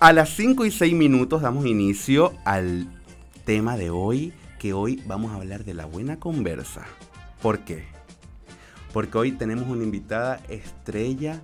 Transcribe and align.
A 0.00 0.12
las 0.14 0.30
5 0.30 0.64
y 0.64 0.70
6 0.70 0.94
minutos 0.94 1.42
damos 1.42 1.66
inicio 1.66 2.32
al 2.44 2.86
tema 3.44 3.76
de 3.76 3.90
hoy, 3.90 4.32
que 4.58 4.72
hoy 4.72 5.02
vamos 5.06 5.32
a 5.32 5.34
hablar 5.34 5.64
de 5.64 5.74
la 5.74 5.84
buena 5.84 6.18
conversa. 6.18 6.86
¿Por 7.42 7.60
qué? 7.60 7.84
Porque 8.92 9.18
hoy 9.18 9.32
tenemos 9.32 9.68
una 9.68 9.84
invitada 9.84 10.40
estrella 10.48 11.40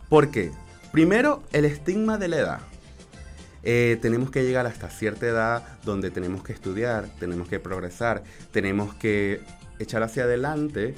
¿Por 0.08 0.30
qué? 0.30 0.50
Primero, 0.92 1.42
el 1.52 1.64
estigma 1.64 2.18
de 2.18 2.28
la 2.28 2.36
edad. 2.36 2.60
Eh, 3.66 3.98
tenemos 4.02 4.30
que 4.30 4.44
llegar 4.44 4.66
hasta 4.66 4.90
cierta 4.90 5.26
edad 5.26 5.62
donde 5.84 6.10
tenemos 6.10 6.42
que 6.42 6.52
estudiar, 6.52 7.06
tenemos 7.18 7.48
que 7.48 7.58
progresar, 7.58 8.22
tenemos 8.52 8.94
que 8.94 9.40
echar 9.78 10.02
hacia 10.02 10.24
adelante 10.24 10.94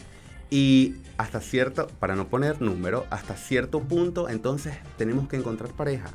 y 0.51 0.97
hasta 1.17 1.41
cierto, 1.41 1.87
para 2.01 2.17
no 2.17 2.29
poner 2.29 2.61
número, 2.61 3.07
hasta 3.11 3.37
cierto 3.37 3.81
punto 3.81 4.29
entonces 4.29 4.75
tenemos 4.99 5.29
que 5.29 5.37
encontrar 5.37 5.73
pareja. 5.73 6.11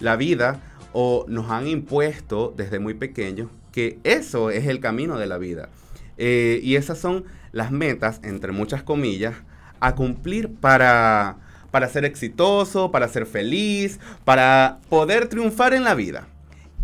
La 0.00 0.16
vida 0.16 0.60
o 0.94 1.26
nos 1.28 1.50
han 1.50 1.66
impuesto 1.66 2.54
desde 2.56 2.78
muy 2.78 2.94
pequeños 2.94 3.50
que 3.70 3.98
eso 4.02 4.50
es 4.50 4.66
el 4.66 4.80
camino 4.80 5.18
de 5.18 5.26
la 5.26 5.38
vida. 5.38 5.68
Eh, 6.16 6.60
y 6.62 6.76
esas 6.76 6.98
son 6.98 7.24
las 7.52 7.70
metas, 7.70 8.20
entre 8.22 8.52
muchas 8.52 8.82
comillas, 8.82 9.34
a 9.80 9.94
cumplir 9.94 10.54
para 10.54 11.36
para 11.72 11.88
ser 11.88 12.04
exitoso, 12.04 12.92
para 12.92 13.08
ser 13.08 13.26
feliz, 13.26 13.98
para 14.24 14.78
poder 14.88 15.26
triunfar 15.26 15.74
en 15.74 15.82
la 15.82 15.96
vida. 15.96 16.28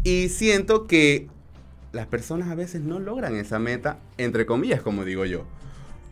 Y 0.03 0.31
siento 0.31 0.89
que 0.89 1.29
las 1.93 2.07
personas 2.07 2.49
a 2.49 2.55
veces 2.57 2.81
no 2.81 2.99
logran 2.99 3.37
esa 3.37 3.59
meta, 3.59 3.99
entre 4.17 4.47
comillas, 4.47 4.83
como 4.83 5.05
digo 5.05 5.25
yo. 5.25 5.45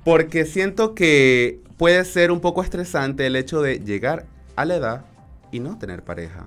Porque 0.05 0.45
siento 0.45 0.95
que 0.95 1.61
puede 1.79 2.05
ser 2.05 2.31
un 2.31 2.41
poco 2.41 2.63
estresante 2.63 3.27
el 3.27 3.35
hecho 3.35 3.63
de 3.63 3.81
llegar 3.81 4.27
a 4.55 4.65
la 4.65 4.77
edad 4.77 5.05
y 5.51 5.59
no 5.61 5.79
tener 5.79 6.05
pareja. 6.05 6.47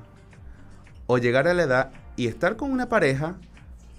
O 1.07 1.17
llegar 1.17 1.47
a 1.47 1.53
la 1.53 1.63
edad 1.63 1.91
y 2.15 2.27
estar 2.27 2.55
con 2.55 2.71
una 2.71 2.89
pareja 2.89 3.37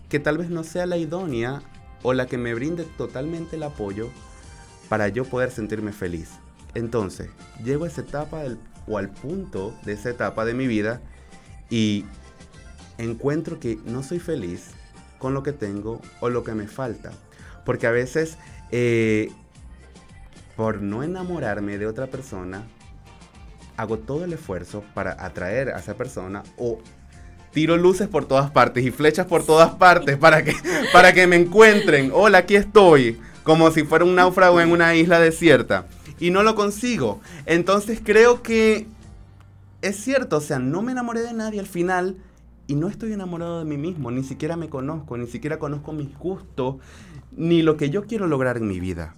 que 0.08 0.20
tal 0.20 0.38
vez 0.38 0.50
no 0.50 0.62
sea 0.62 0.86
la 0.86 0.96
idónea 0.96 1.62
o 2.02 2.12
la 2.12 2.26
que 2.26 2.38
me 2.38 2.54
brinde 2.54 2.84
totalmente 2.96 3.56
el 3.56 3.64
apoyo 3.64 4.10
para 4.88 5.08
yo 5.08 5.24
poder 5.24 5.50
sentirme 5.50 5.92
feliz. 5.92 6.30
Entonces, 6.74 7.28
llego 7.64 7.84
a 7.84 7.88
esa 7.88 8.02
etapa 8.02 8.42
o 8.86 8.98
al 8.98 9.10
punto 9.10 9.74
de 9.84 9.92
esa 9.92 10.10
etapa 10.10 10.44
de 10.44 10.54
mi 10.54 10.66
vida 10.66 11.00
y 11.68 12.04
encuentro 12.98 13.58
que 13.58 13.78
no 13.84 14.02
soy 14.02 14.18
feliz 14.18 14.70
con 15.18 15.34
lo 15.34 15.42
que 15.42 15.52
tengo 15.52 16.00
o 16.20 16.28
lo 16.28 16.44
que 16.44 16.54
me 16.54 16.68
falta. 16.68 17.10
Porque 17.64 17.86
a 17.86 17.90
veces, 17.90 18.36
eh, 18.70 19.30
por 20.56 20.82
no 20.82 21.02
enamorarme 21.02 21.78
de 21.78 21.86
otra 21.86 22.06
persona, 22.06 22.64
hago 23.76 23.98
todo 23.98 24.24
el 24.24 24.32
esfuerzo 24.32 24.84
para 24.94 25.24
atraer 25.24 25.70
a 25.70 25.78
esa 25.78 25.94
persona 25.94 26.42
o 26.56 26.78
tiro 27.52 27.76
luces 27.76 28.08
por 28.08 28.26
todas 28.26 28.50
partes 28.50 28.84
y 28.84 28.90
flechas 28.90 29.26
por 29.26 29.44
todas 29.44 29.70
partes 29.70 30.16
para 30.16 30.44
que, 30.44 30.54
para 30.92 31.12
que 31.12 31.26
me 31.26 31.36
encuentren. 31.36 32.10
Hola, 32.14 32.38
aquí 32.38 32.56
estoy. 32.56 33.18
Como 33.42 33.70
si 33.70 33.84
fuera 33.84 34.04
un 34.04 34.14
náufrago 34.14 34.60
en 34.60 34.70
una 34.70 34.94
isla 34.94 35.18
desierta. 35.18 35.86
Y 36.20 36.30
no 36.30 36.42
lo 36.42 36.54
consigo. 36.54 37.20
Entonces 37.46 38.00
creo 38.04 38.42
que 38.42 38.86
es 39.82 39.96
cierto, 39.96 40.36
o 40.36 40.40
sea, 40.40 40.58
no 40.58 40.82
me 40.82 40.92
enamoré 40.92 41.22
de 41.22 41.32
nadie 41.32 41.60
al 41.60 41.66
final 41.66 42.16
y 42.66 42.74
no 42.74 42.88
estoy 42.88 43.12
enamorado 43.12 43.58
de 43.58 43.64
mí 43.64 43.76
mismo, 43.76 44.10
ni 44.10 44.22
siquiera 44.22 44.56
me 44.56 44.68
conozco, 44.68 45.16
ni 45.16 45.26
siquiera 45.26 45.58
conozco 45.58 45.92
mis 45.92 46.16
gustos, 46.16 46.76
ni 47.32 47.62
lo 47.62 47.76
que 47.76 47.90
yo 47.90 48.06
quiero 48.06 48.26
lograr 48.26 48.58
en 48.58 48.68
mi 48.68 48.78
vida. 48.78 49.16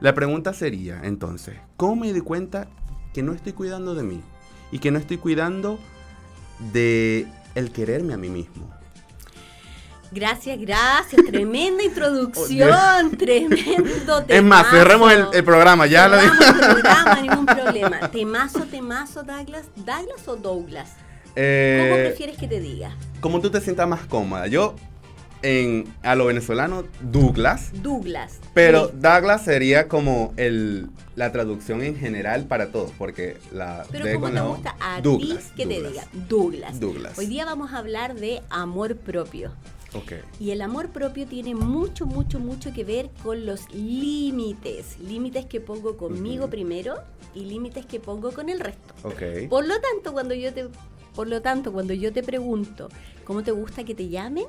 La 0.00 0.14
pregunta 0.14 0.52
sería, 0.52 1.00
entonces, 1.02 1.56
¿cómo 1.76 1.96
me 1.96 2.12
di 2.12 2.20
cuenta 2.20 2.68
que 3.12 3.22
no 3.22 3.32
estoy 3.32 3.52
cuidando 3.52 3.94
de 3.96 4.04
mí? 4.04 4.20
Y 4.70 4.78
que 4.78 4.92
no 4.92 4.98
estoy 4.98 5.16
cuidando 5.16 5.78
de 6.72 7.26
el 7.54 7.72
quererme 7.72 8.14
a 8.14 8.18
mí 8.18 8.28
mismo. 8.28 8.77
Gracias, 10.10 10.58
gracias. 10.58 11.22
Tremenda 11.26 11.84
introducción, 11.84 13.16
tremendo 13.16 14.22
temazo. 14.22 14.24
Es 14.28 14.42
más, 14.42 14.70
cerremos 14.70 15.12
el, 15.12 15.44
programa, 15.44 15.86
ya 15.86 16.08
lo 16.08 16.18
el 16.18 16.30
programa, 16.30 17.20
ningún 17.22 17.46
problema. 17.46 18.10
Temazo, 18.10 18.64
temazo, 18.64 19.22
Douglas. 19.22 19.66
¿Douglas 19.76 20.26
o 20.26 20.36
Douglas? 20.36 20.90
Eh, 21.36 21.88
¿Cómo 21.88 22.02
prefieres 22.02 22.36
que 22.38 22.48
te 22.48 22.60
diga? 22.60 22.96
Como 23.20 23.40
tú 23.40 23.50
te 23.50 23.60
sientas 23.60 23.86
más 23.86 24.06
cómoda. 24.06 24.46
Yo 24.46 24.74
en, 25.42 25.92
a 26.02 26.14
lo 26.14 26.26
venezolano 26.26 26.84
Douglas. 27.00 27.70
Douglas. 27.82 28.40
Pero 28.54 28.88
Douglas 28.88 29.44
sería 29.44 29.88
como 29.88 30.32
el, 30.36 30.88
la 31.16 31.32
traducción 31.32 31.82
en 31.82 31.96
general 31.96 32.44
para 32.44 32.70
todos, 32.70 32.92
porque 32.96 33.36
la 33.52 33.84
Pero 33.90 34.12
como 34.14 34.30
te 34.30 34.40
gusta 34.40 34.76
a 34.80 35.00
Douglas, 35.00 35.44
ti 35.44 35.52
que 35.56 35.66
te 35.66 35.82
diga 35.82 36.04
Douglas. 36.28 36.80
Douglas. 36.80 37.18
Hoy 37.18 37.26
día 37.26 37.44
vamos 37.44 37.72
a 37.72 37.78
hablar 37.78 38.14
de 38.14 38.42
amor 38.50 38.96
propio. 38.96 39.52
Okay. 39.94 40.20
Y 40.38 40.50
el 40.50 40.60
amor 40.60 40.90
propio 40.90 41.26
tiene 41.26 41.54
mucho, 41.54 42.04
mucho, 42.06 42.38
mucho 42.38 42.72
que 42.72 42.84
ver 42.84 43.10
con 43.22 43.46
los 43.46 43.72
límites. 43.72 44.98
Límites 45.00 45.46
que 45.46 45.60
pongo 45.60 45.96
conmigo 45.96 46.50
primero 46.50 46.96
y 47.34 47.46
límites 47.46 47.86
que 47.86 47.98
pongo 47.98 48.32
con 48.32 48.48
el 48.48 48.60
resto. 48.60 48.94
Okay. 49.02 49.48
Por 49.48 49.66
lo 49.66 49.80
tanto, 49.80 50.12
cuando 50.12 50.34
yo 50.34 50.52
te, 50.52 50.68
por 51.14 51.28
lo 51.28 51.40
tanto, 51.40 51.72
cuando 51.72 51.94
yo 51.94 52.12
te 52.12 52.22
pregunto 52.22 52.88
cómo 53.24 53.42
te 53.42 53.50
gusta 53.50 53.84
que 53.84 53.94
te 53.94 54.08
llamen, 54.08 54.44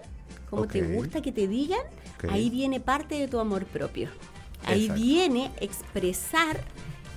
cómo 0.49 0.67
te 0.67 0.81
gusta 0.81 1.21
que 1.21 1.31
te 1.31 1.47
digan, 1.47 1.81
ahí 2.29 2.49
viene 2.49 2.79
parte 2.79 3.15
de 3.15 3.27
tu 3.27 3.39
amor 3.39 3.65
propio. 3.65 4.09
Ahí 4.65 4.89
viene 4.89 5.51
expresar 5.61 6.59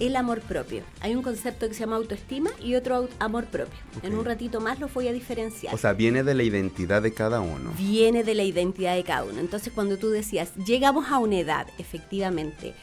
el 0.07 0.17
amor 0.17 0.41
propio. 0.41 0.83
Hay 1.01 1.15
un 1.15 1.23
concepto 1.23 1.69
que 1.69 1.75
se 1.75 1.81
llama 1.81 1.97
autoestima 1.97 2.51
y 2.61 2.75
otro 2.75 3.09
amor 3.21 3.47
propio. 3.47 3.79
En 4.03 4.15
un 4.15 4.25
ratito 4.25 4.61
más 4.61 4.81
lo 4.81 4.89
voy 4.89 5.07
a 5.07 5.13
diferenciar. 5.13 5.73
O 5.73 5.79
sea, 5.79 5.93
viene 5.93 6.25
de 6.25 6.35
la 6.35 6.43
identidad 6.43 7.03
de 7.03 7.15
cada 7.15 7.41
uno. 7.41 7.73
Viene 7.79 8.25
de 8.25 8.35
la 8.35 8.43
identidad 8.43 8.97
de 8.97 9.05
cada 9.05 9.25
uno. 9.25 9.39
Entonces, 9.39 9.73
cuando 9.73 9.99
tú 9.99 10.11
decías, 10.11 10.55
llegamos 10.57 11.09
a 11.11 11.19
una 11.19 11.39
edad, 11.39 11.69
efectivamente, 11.79 12.75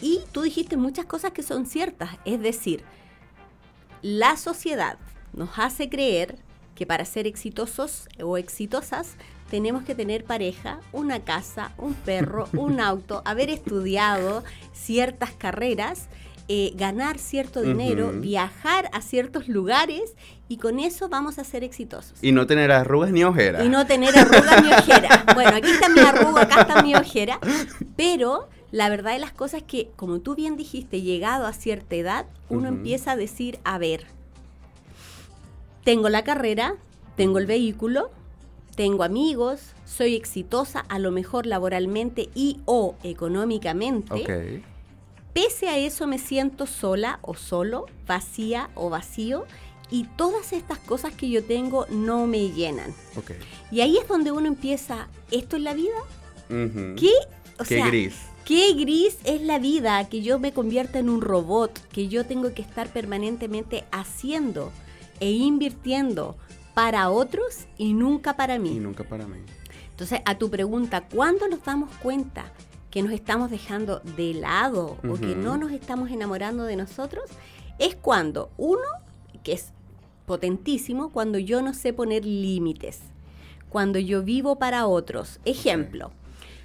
y 0.00 0.20
tú 0.32 0.42
dijiste 0.42 0.76
muchas 0.76 1.06
cosas 1.06 1.30
que 1.30 1.44
son 1.44 1.66
ciertas, 1.66 2.10
es 2.24 2.40
decir, 2.40 2.82
la 4.02 4.36
sociedad 4.36 4.98
nos 5.32 5.50
hace 5.56 5.88
creer 5.88 6.36
que 6.74 6.86
para 6.86 7.04
ser 7.04 7.28
exitosos 7.28 8.08
o 8.20 8.36
exitosas 8.36 9.16
tenemos 9.48 9.84
que 9.84 9.94
tener 9.94 10.24
pareja, 10.24 10.80
una 10.92 11.20
casa, 11.20 11.72
un 11.78 11.94
perro, 11.94 12.48
un 12.52 12.80
auto, 12.80 13.22
haber 13.24 13.48
estudiado 13.50 14.42
ciertas 14.72 15.30
carreras, 15.30 16.08
eh, 16.48 16.72
ganar 16.74 17.18
cierto 17.18 17.62
dinero, 17.62 18.12
viajar 18.12 18.90
a 18.92 19.00
ciertos 19.00 19.48
lugares 19.48 20.14
y 20.46 20.58
con 20.58 20.78
eso 20.78 21.08
vamos 21.08 21.38
a 21.38 21.44
ser 21.44 21.64
exitosos. 21.64 22.18
Y 22.22 22.32
no 22.32 22.46
tener 22.46 22.70
arrugas 22.70 23.12
ni 23.12 23.24
ojeras. 23.24 23.64
Y 23.64 23.68
no 23.70 23.86
tener 23.86 24.16
arrugas 24.18 24.62
ni 24.62 24.72
ojeras. 24.72 25.24
Bueno, 25.34 25.56
aquí 25.56 25.70
está 25.70 25.88
mi 25.88 26.00
arruga, 26.00 26.42
acá 26.42 26.60
está 26.60 26.82
mi 26.82 26.94
ojera, 26.94 27.40
pero 27.96 28.48
la 28.70 28.88
verdad 28.88 29.12
de 29.12 29.20
las 29.20 29.32
cosas 29.32 29.62
es 29.62 29.66
que, 29.66 29.90
como 29.96 30.20
tú 30.20 30.34
bien 30.34 30.56
dijiste, 30.56 31.00
llegado 31.00 31.46
a 31.46 31.52
cierta 31.52 31.96
edad, 31.96 32.26
uno 32.48 32.68
empieza 32.68 33.12
a 33.12 33.16
decir, 33.16 33.58
a 33.64 33.78
ver, 33.78 34.06
tengo 35.82 36.08
la 36.08 36.24
carrera, 36.24 36.76
tengo 37.16 37.38
el 37.38 37.46
vehículo, 37.46 38.10
tengo 38.76 39.02
amigos, 39.04 39.74
soy 39.84 40.14
exitosa 40.14 40.84
a 40.88 40.98
lo 40.98 41.10
mejor 41.10 41.46
laboralmente 41.46 42.28
y 42.34 42.60
o 42.64 42.96
económicamente. 43.02 44.62
Pese 45.34 45.68
a 45.68 45.78
eso 45.78 46.06
me 46.06 46.18
siento 46.18 46.66
sola 46.66 47.18
o 47.20 47.34
solo, 47.34 47.86
vacía 48.06 48.70
o 48.76 48.88
vacío 48.88 49.46
y 49.90 50.04
todas 50.16 50.52
estas 50.52 50.78
cosas 50.78 51.12
que 51.12 51.28
yo 51.28 51.44
tengo 51.44 51.86
no 51.90 52.28
me 52.28 52.50
llenan. 52.50 52.94
Y 53.72 53.80
ahí 53.80 53.98
es 53.98 54.06
donde 54.06 54.30
uno 54.30 54.46
empieza, 54.46 55.08
¿esto 55.32 55.56
es 55.56 55.62
la 55.62 55.74
vida? 55.74 55.96
¿Qué? 56.48 57.10
¿Qué 57.68 57.82
gris? 57.82 58.14
Qué 58.44 58.74
gris 58.74 59.18
es 59.24 59.42
la 59.42 59.58
vida, 59.58 60.08
que 60.08 60.22
yo 60.22 60.38
me 60.38 60.52
convierta 60.52 61.00
en 61.00 61.08
un 61.08 61.20
robot, 61.20 61.80
que 61.88 62.06
yo 62.06 62.24
tengo 62.24 62.54
que 62.54 62.62
estar 62.62 62.88
permanentemente 62.92 63.84
haciendo 63.90 64.70
e 65.18 65.32
invirtiendo 65.32 66.36
para 66.74 67.10
otros 67.10 67.66
y 67.76 67.94
nunca 67.94 68.36
para 68.36 68.58
mí. 68.58 68.76
Y 68.76 68.80
nunca 68.80 69.02
para 69.02 69.26
mí. 69.26 69.38
Entonces, 69.90 70.20
a 70.26 70.36
tu 70.36 70.50
pregunta, 70.50 71.08
¿cuándo 71.08 71.48
nos 71.48 71.64
damos 71.64 71.90
cuenta 71.96 72.52
que 72.94 73.02
nos 73.02 73.12
estamos 73.12 73.50
dejando 73.50 74.00
de 74.16 74.34
lado 74.34 74.98
o 75.02 75.14
que 75.16 75.34
no 75.34 75.56
nos 75.56 75.72
estamos 75.72 76.12
enamorando 76.12 76.62
de 76.62 76.76
nosotros? 76.76 77.24
Es 77.80 77.96
cuando, 77.96 78.52
uno, 78.56 78.86
que 79.42 79.52
es 79.52 79.72
potentísimo, 80.26 81.10
cuando 81.10 81.40
yo 81.40 81.60
no 81.60 81.74
sé 81.74 81.92
poner 81.92 82.24
límites, 82.24 83.00
cuando 83.68 83.98
yo 83.98 84.22
vivo 84.22 84.60
para 84.60 84.86
otros. 84.86 85.40
Ejemplo 85.44 86.12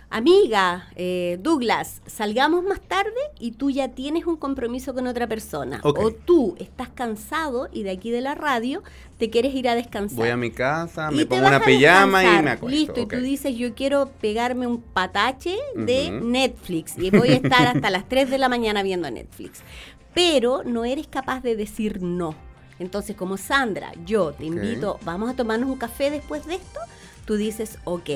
amiga, 0.10 0.88
eh, 0.96 1.38
Douglas, 1.42 2.02
salgamos 2.08 2.64
más 2.64 2.82
tarde 2.82 3.12
y 3.40 3.52
tú 3.52 3.70
ya 3.70 3.90
tienes 3.90 4.26
un 4.26 4.38
compromiso 4.38 4.94
con 4.94 5.08
otra 5.08 5.28
persona. 5.28 5.80
O 5.84 6.12
tú 6.12 6.56
estás 6.60 6.90
cansado 6.90 7.70
y 7.72 7.84
de 7.84 7.92
aquí 7.92 8.12
de 8.12 8.22
la 8.22 8.36
radio 8.36 8.84
te 9.18 9.30
quieres 9.30 9.54
ir 9.54 9.70
a 9.70 9.76
descansar. 9.76 10.18
Voy 10.18 10.30
a 10.30 10.38
mi 10.38 10.52
casa, 10.52 11.12
me 11.12 11.26
pongo 11.26 11.48
una 11.48 11.60
pijama 11.60 12.24
y 12.24 12.44
me 12.44 12.52
acuesto. 12.52 12.80
Listo, 12.80 13.02
y 13.02 13.06
tú 13.06 13.18
dices, 13.18 13.56
yo 13.56 13.74
quiero 13.76 14.10
pegarme 14.20 14.68
un 14.68 14.82
patache 14.82 15.58
de 15.76 16.12
Netflix 16.12 16.98
y 16.98 17.12
voy 17.12 17.30
a 17.30 17.36
estar 17.36 17.68
hasta 17.68 17.90
las 17.90 18.08
3 18.10 18.30
de 18.30 18.38
la 18.38 18.50
mañana 18.50 18.84
viendo 18.84 19.10
Netflix. 19.10 19.62
Pero 20.14 20.64
no 20.64 20.86
eres 20.86 21.08
capaz 21.08 21.42
de 21.42 21.56
decir 21.56 22.02
no. 22.02 22.36
Entonces, 22.80 23.16
como 23.16 23.38
Sandra, 23.38 23.92
yo 24.06 24.32
te 24.32 24.46
invito, 24.46 25.00
vamos 25.04 25.30
a 25.30 25.36
tomarnos 25.36 25.70
un 25.70 25.78
café 25.78 26.10
después 26.10 26.46
de 26.48 26.56
esto, 26.56 26.80
tú 27.26 27.36
dices, 27.36 27.78
ok, 27.84 28.10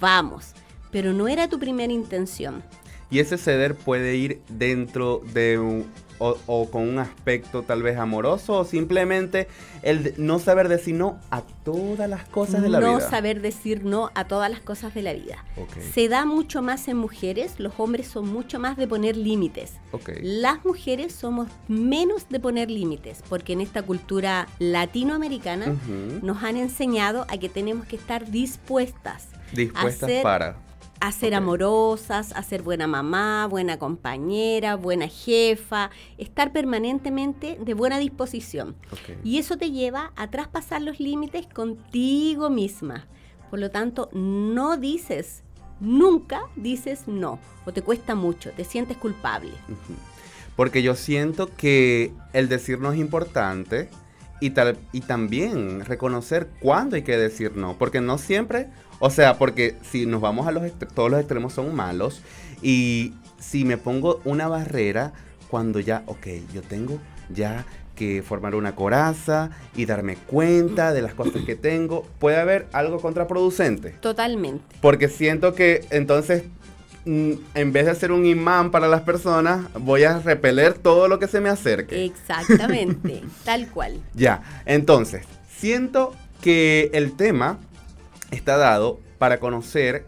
vamos 0.00 0.54
pero 0.96 1.12
no 1.12 1.28
era 1.28 1.46
tu 1.46 1.58
primera 1.58 1.92
intención. 1.92 2.62
Y 3.10 3.18
ese 3.18 3.36
ceder 3.36 3.74
puede 3.74 4.16
ir 4.16 4.40
dentro 4.48 5.20
de 5.34 5.58
un, 5.58 5.84
o, 6.16 6.70
con 6.70 6.88
un 6.88 6.98
aspecto 6.98 7.64
tal 7.64 7.82
vez 7.82 7.98
amoroso 7.98 8.60
o 8.60 8.64
simplemente 8.64 9.46
el 9.82 10.14
no 10.16 10.38
saber 10.38 10.68
decir 10.68 10.94
no 10.94 11.20
a 11.30 11.42
todas 11.42 12.08
las 12.08 12.24
cosas 12.24 12.62
de 12.62 12.70
la 12.70 12.78
vida. 12.78 12.92
No 12.92 13.00
saber 13.00 13.42
decir 13.42 13.84
no 13.84 14.10
a 14.14 14.26
todas 14.26 14.50
las 14.50 14.60
cosas 14.60 14.94
de 14.94 15.02
la 15.02 15.12
vida. 15.12 15.44
Se 15.92 16.08
da 16.08 16.24
mucho 16.24 16.62
más 16.62 16.88
en 16.88 16.96
mujeres, 16.96 17.60
los 17.60 17.74
hombres 17.76 18.06
son 18.06 18.32
mucho 18.32 18.58
más 18.58 18.78
de 18.78 18.88
poner 18.88 19.18
límites. 19.18 19.74
Las 20.22 20.64
mujeres 20.64 21.12
somos 21.12 21.48
menos 21.68 22.26
de 22.30 22.40
poner 22.40 22.70
límites, 22.70 23.22
porque 23.28 23.52
en 23.52 23.60
esta 23.60 23.82
cultura 23.82 24.48
latinoamericana 24.60 25.76
nos 26.22 26.42
han 26.42 26.56
enseñado 26.56 27.26
a 27.28 27.36
que 27.36 27.50
tenemos 27.50 27.84
que 27.84 27.96
estar 27.96 28.30
dispuestas. 28.30 29.28
Dispuestas 29.52 30.10
para 30.22 30.65
a 31.00 31.12
ser 31.12 31.34
amorosas, 31.34 32.32
a 32.32 32.42
ser 32.42 32.62
buena 32.62 32.86
mamá, 32.86 33.46
buena 33.46 33.78
compañera, 33.78 34.76
buena 34.76 35.08
jefa, 35.08 35.90
estar 36.18 36.52
permanentemente 36.52 37.58
de 37.60 37.74
buena 37.74 37.98
disposición. 37.98 38.76
Y 39.22 39.38
eso 39.38 39.56
te 39.56 39.70
lleva 39.70 40.12
a 40.16 40.30
traspasar 40.30 40.82
los 40.82 41.00
límites 41.00 41.46
contigo 41.46 42.50
misma. 42.50 43.06
Por 43.50 43.58
lo 43.58 43.70
tanto, 43.70 44.08
no 44.12 44.76
dices, 44.76 45.42
nunca 45.80 46.42
dices 46.56 47.06
no, 47.06 47.38
o 47.64 47.72
te 47.72 47.82
cuesta 47.82 48.14
mucho, 48.14 48.50
te 48.52 48.64
sientes 48.64 48.96
culpable. 48.96 49.52
Porque 50.56 50.82
yo 50.82 50.94
siento 50.94 51.54
que 51.54 52.12
el 52.32 52.48
decir 52.48 52.80
no 52.80 52.92
es 52.92 52.98
importante 52.98 53.88
y, 54.40 54.50
tal, 54.50 54.78
y 54.92 55.02
también 55.02 55.84
reconocer 55.84 56.48
cuándo 56.60 56.96
hay 56.96 57.02
que 57.02 57.16
decir 57.16 57.56
no, 57.56 57.76
porque 57.78 58.00
no 58.00 58.18
siempre 58.18 58.68
o 58.98 59.10
sea, 59.10 59.38
porque 59.38 59.76
si 59.90 60.06
nos 60.06 60.20
vamos 60.20 60.46
a 60.46 60.52
los 60.52 60.70
todos 60.94 61.10
los 61.10 61.20
extremos 61.20 61.52
son 61.52 61.74
malos 61.74 62.22
y 62.62 63.14
si 63.38 63.64
me 63.64 63.76
pongo 63.76 64.20
una 64.24 64.48
barrera 64.48 65.12
cuando 65.48 65.80
ya, 65.80 66.02
ok, 66.06 66.26
yo 66.52 66.62
tengo 66.62 66.98
ya 67.28 67.66
que 67.94 68.22
formar 68.22 68.54
una 68.54 68.74
coraza 68.74 69.50
y 69.74 69.86
darme 69.86 70.16
cuenta 70.16 70.92
de 70.92 71.02
las 71.02 71.14
cosas 71.14 71.42
que 71.44 71.56
tengo, 71.56 72.06
puede 72.18 72.36
haber 72.36 72.66
algo 72.72 73.00
contraproducente. 73.00 73.90
Totalmente. 74.00 74.76
Porque 74.80 75.08
siento 75.08 75.54
que 75.54 75.84
entonces 75.90 76.44
mm, 77.06 77.32
en 77.54 77.72
vez 77.72 77.86
de 77.86 77.94
ser 77.94 78.12
un 78.12 78.26
imán 78.26 78.70
para 78.70 78.86
las 78.86 79.00
personas, 79.00 79.66
voy 79.80 80.04
a 80.04 80.18
repeler 80.18 80.74
todo 80.74 81.08
lo 81.08 81.18
que 81.18 81.26
se 81.26 81.40
me 81.40 81.48
acerque. 81.48 82.04
Exactamente, 82.04 83.22
tal 83.44 83.68
cual. 83.70 83.98
Ya, 84.14 84.42
entonces, 84.66 85.24
siento 85.48 86.14
que 86.42 86.90
el 86.92 87.16
tema 87.16 87.58
está 88.30 88.56
dado 88.56 89.00
para 89.18 89.38
conocer, 89.38 90.06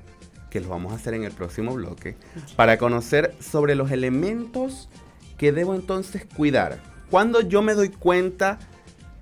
que 0.50 0.60
lo 0.60 0.68
vamos 0.68 0.92
a 0.92 0.96
hacer 0.96 1.14
en 1.14 1.24
el 1.24 1.32
próximo 1.32 1.74
bloque, 1.74 2.16
para 2.56 2.78
conocer 2.78 3.34
sobre 3.40 3.74
los 3.74 3.90
elementos 3.90 4.88
que 5.36 5.52
debo 5.52 5.74
entonces 5.74 6.24
cuidar. 6.36 6.80
Cuando 7.10 7.40
yo 7.40 7.62
me 7.62 7.74
doy 7.74 7.88
cuenta 7.90 8.58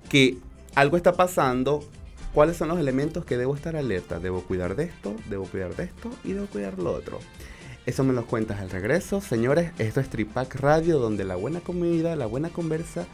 que 0.09 0.39
algo 0.75 0.97
está 0.97 1.13
pasando, 1.13 1.85
¿cuáles 2.33 2.57
son 2.57 2.69
los 2.69 2.79
elementos 2.79 3.25
que 3.25 3.37
debo 3.37 3.55
estar 3.55 3.77
alerta? 3.77 4.19
Debo 4.19 4.43
cuidar 4.43 4.77
de 4.77 4.85
esto, 4.85 5.15
debo 5.29 5.45
cuidar 5.45 5.75
de 5.77 5.85
esto 5.85 6.11
y 6.25 6.33
debo 6.33 6.47
cuidar 6.47 6.79
lo 6.79 6.93
otro. 6.93 7.19
Eso 7.87 8.03
me 8.03 8.13
lo 8.13 8.27
cuentas 8.27 8.61
al 8.61 8.71
regreso. 8.71 9.21
Señores, 9.21 9.71
esto 9.79 10.01
es 10.01 10.11
Tripac 10.11 10.57
Radio, 10.57 10.99
donde 10.99 11.25
la 11.25 11.37
buena 11.37 11.61
comida, 11.61 12.17
la 12.17 12.27
buena 12.27 12.49
conversa 12.49 13.07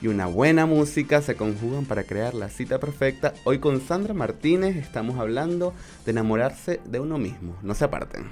y 0.00 0.08
una 0.08 0.26
buena 0.26 0.66
música 0.66 1.22
se 1.22 1.36
conjugan 1.36 1.84
para 1.84 2.04
crear 2.04 2.34
la 2.34 2.48
cita 2.48 2.78
perfecta. 2.78 3.34
Hoy 3.44 3.58
con 3.58 3.80
Sandra 3.80 4.14
Martínez 4.14 4.76
estamos 4.76 5.18
hablando 5.18 5.74
de 6.04 6.12
enamorarse 6.12 6.80
de 6.84 7.00
uno 7.00 7.18
mismo. 7.18 7.56
No 7.62 7.74
se 7.74 7.84
aparten. 7.84 8.26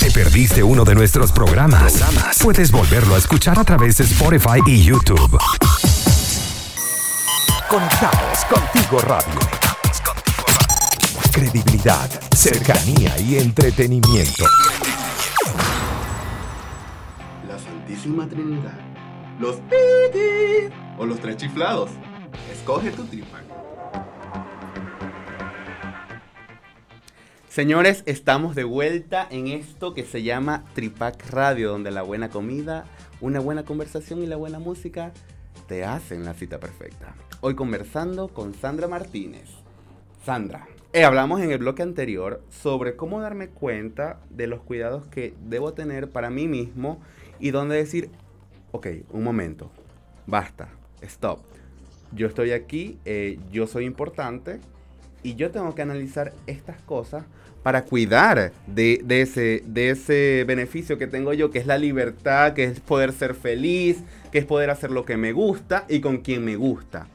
¿Te 0.00 0.10
perdiste 0.12 0.62
uno 0.62 0.84
de 0.84 0.94
nuestros 0.94 1.32
programas? 1.32 2.02
Puedes 2.42 2.70
volverlo 2.70 3.14
a 3.14 3.18
escuchar 3.18 3.58
a 3.58 3.64
través 3.64 3.98
de 3.98 4.04
Spotify 4.04 4.60
y 4.66 4.82
YouTube. 4.82 5.38
Conectados 7.68 8.44
contigo 8.46 9.00
radio. 9.00 9.40
Credibilidad, 11.32 12.08
cercanía 12.34 13.18
y 13.18 13.36
entretenimiento. 13.36 14.44
Trinidad. 17.88 18.78
Los 19.40 19.56
pitis 19.60 20.70
o 20.98 21.06
los 21.06 21.18
tres 21.20 21.38
chiflados. 21.38 21.90
Escoge 22.52 22.90
tu 22.90 23.04
tripa. 23.04 23.40
Señores, 27.48 28.02
estamos 28.04 28.54
de 28.54 28.64
vuelta 28.64 29.26
en 29.30 29.48
esto 29.48 29.94
que 29.94 30.04
se 30.04 30.22
llama 30.22 30.64
Tripac 30.74 31.30
Radio, 31.30 31.70
donde 31.70 31.90
la 31.90 32.02
buena 32.02 32.28
comida, 32.28 32.84
una 33.22 33.40
buena 33.40 33.64
conversación 33.64 34.22
y 34.22 34.26
la 34.26 34.36
buena 34.36 34.58
música 34.58 35.12
te 35.66 35.84
hacen 35.84 36.24
la 36.24 36.34
cita 36.34 36.60
perfecta. 36.60 37.14
Hoy 37.40 37.54
conversando 37.54 38.28
con 38.28 38.52
Sandra 38.52 38.86
Martínez. 38.86 39.48
Sandra, 40.24 40.68
eh, 40.92 41.04
hablamos 41.04 41.40
en 41.40 41.50
el 41.50 41.58
bloque 41.58 41.82
anterior 41.82 42.42
sobre 42.50 42.96
cómo 42.96 43.20
darme 43.20 43.48
cuenta 43.48 44.20
de 44.28 44.46
los 44.46 44.60
cuidados 44.60 45.06
que 45.06 45.34
debo 45.40 45.72
tener 45.72 46.10
para 46.10 46.28
mí 46.28 46.48
mismo 46.48 47.00
y 47.40 47.50
dónde 47.50 47.76
decir, 47.76 48.10
ok, 48.72 48.86
un 49.10 49.24
momento, 49.24 49.70
basta, 50.26 50.68
stop. 51.02 51.40
Yo 52.12 52.26
estoy 52.26 52.52
aquí, 52.52 52.98
eh, 53.04 53.38
yo 53.50 53.66
soy 53.66 53.84
importante 53.84 54.60
y 55.22 55.34
yo 55.34 55.50
tengo 55.50 55.74
que 55.74 55.82
analizar 55.82 56.32
estas 56.46 56.80
cosas 56.82 57.24
para 57.62 57.84
cuidar 57.84 58.52
de, 58.66 59.00
de 59.04 59.20
ese, 59.22 59.62
de 59.66 59.90
ese 59.90 60.44
beneficio 60.46 60.96
que 60.96 61.06
tengo 61.06 61.32
yo, 61.32 61.50
que 61.50 61.58
es 61.58 61.66
la 61.66 61.76
libertad, 61.76 62.54
que 62.54 62.64
es 62.64 62.80
poder 62.80 63.12
ser 63.12 63.34
feliz, 63.34 63.98
que 64.32 64.38
es 64.38 64.46
poder 64.46 64.70
hacer 64.70 64.90
lo 64.90 65.04
que 65.04 65.16
me 65.16 65.32
gusta 65.32 65.84
y 65.88 66.00
con 66.00 66.18
quien 66.18 66.44
me 66.44 66.56
gusta. 66.56 67.08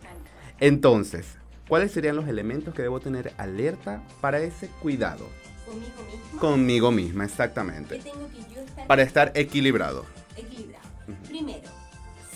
Entonces, 0.60 1.38
¿cuáles 1.68 1.92
serían 1.92 2.16
los 2.16 2.28
elementos 2.28 2.74
que 2.74 2.82
debo 2.82 3.00
tener 3.00 3.34
alerta 3.38 4.04
para 4.22 4.42
ese 4.42 4.68
cuidado? 4.82 5.28
Conmigo 5.66 6.04
mismo. 6.12 6.40
Conmigo 6.40 6.92
misma, 6.92 7.24
¿Qué 7.26 7.32
exactamente. 7.32 8.00
tengo 8.00 8.30
que 8.30 8.53
yo 8.53 8.53
Para 8.88 9.04
estar 9.04 9.32
equilibrado. 9.36 10.06
equilibrado? 10.36 10.88
Primero, 11.28 11.70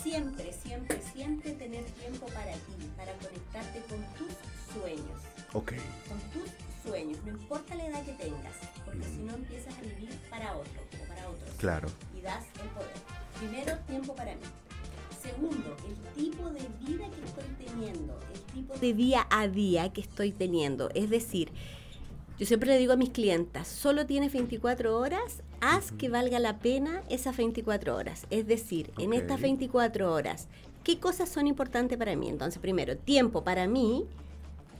siempre, 0.02 0.52
siempre, 0.52 1.00
siempre 1.12 1.52
tener 1.52 1.84
tiempo 1.84 2.26
para 2.26 2.52
ti, 2.52 2.90
para 2.96 3.12
conectarte 3.14 3.80
con 3.88 3.98
tus 4.16 4.34
sueños. 4.72 5.20
Ok. 5.52 5.72
Con 6.08 6.20
tus 6.32 6.50
sueños, 6.84 7.18
no 7.24 7.32
importa 7.32 7.74
la 7.74 7.86
edad 7.86 8.04
que 8.04 8.12
tengas, 8.12 8.54
porque 8.84 9.04
si 9.04 9.22
no 9.22 9.34
empiezas 9.34 9.74
a 9.76 9.80
vivir 9.82 10.10
para 10.30 10.56
otro 10.56 10.82
o 11.02 11.08
para 11.08 11.28
otros. 11.28 11.50
Claro. 11.58 11.88
Y 12.16 12.20
das 12.22 12.44
el 12.62 12.68
poder. 12.70 12.96
Primero, 13.38 13.78
tiempo 13.86 14.14
para 14.14 14.34
mí. 14.34 14.42
Segundo, 15.22 15.76
el 15.86 16.22
tipo 16.22 16.48
de 16.50 16.60
vida 16.86 17.06
que 17.10 17.24
estoy 17.24 17.66
teniendo, 17.66 18.18
el 18.34 18.40
tipo 18.54 18.74
de 18.78 18.94
día 18.94 19.26
a 19.30 19.48
día 19.48 19.92
que 19.92 20.00
estoy 20.00 20.32
teniendo. 20.32 20.90
Es 20.94 21.10
decir, 21.10 21.50
yo 22.38 22.46
siempre 22.46 22.70
le 22.70 22.78
digo 22.78 22.92
a 22.92 22.96
mis 22.96 23.10
clientas, 23.10 23.66
solo 23.66 24.06
tienes 24.06 24.32
24 24.32 24.96
horas, 24.96 25.42
haz 25.60 25.90
que 25.90 26.08
valga 26.08 26.38
la 26.38 26.60
pena 26.60 27.02
esas 27.08 27.36
24 27.36 27.96
horas. 27.96 28.26
Es 28.30 28.46
decir, 28.46 28.92
en 28.96 29.12
estas 29.12 29.40
24 29.40 30.12
horas, 30.12 30.46
¿qué 30.84 31.00
cosas 31.00 31.28
son 31.28 31.48
importantes 31.48 31.98
para 31.98 32.14
mí? 32.14 32.28
Entonces, 32.28 32.60
primero, 32.60 32.96
tiempo 32.96 33.42
para 33.42 33.66
mí, 33.66 34.06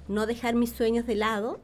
no 0.06 0.26
dejar 0.26 0.54
mis 0.54 0.70
sueños 0.70 1.04
de 1.04 1.16
lado 1.16 1.60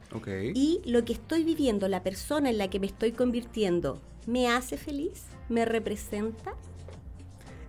y 0.52 0.80
lo 0.84 1.04
que 1.04 1.12
estoy 1.12 1.44
viviendo, 1.44 1.86
la 1.86 2.02
persona 2.02 2.50
en 2.50 2.58
la 2.58 2.68
que 2.68 2.80
me 2.80 2.86
estoy 2.86 3.12
convirtiendo, 3.12 4.00
¿me 4.26 4.48
hace 4.48 4.76
feliz? 4.76 5.26
¿Me 5.48 5.64
representa? 5.64 6.54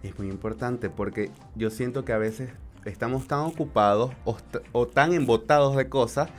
Es 0.01 0.17
muy 0.17 0.29
importante 0.29 0.89
porque 0.89 1.29
yo 1.55 1.69
siento 1.69 2.05
que 2.05 2.13
a 2.13 2.17
veces 2.17 2.49
estamos 2.85 3.27
tan 3.27 3.41
ocupados 3.41 4.11
o, 4.25 4.35
o 4.71 4.87
tan 4.87 5.13
embotados 5.13 5.75
de 5.75 5.89
cosas 5.89 6.29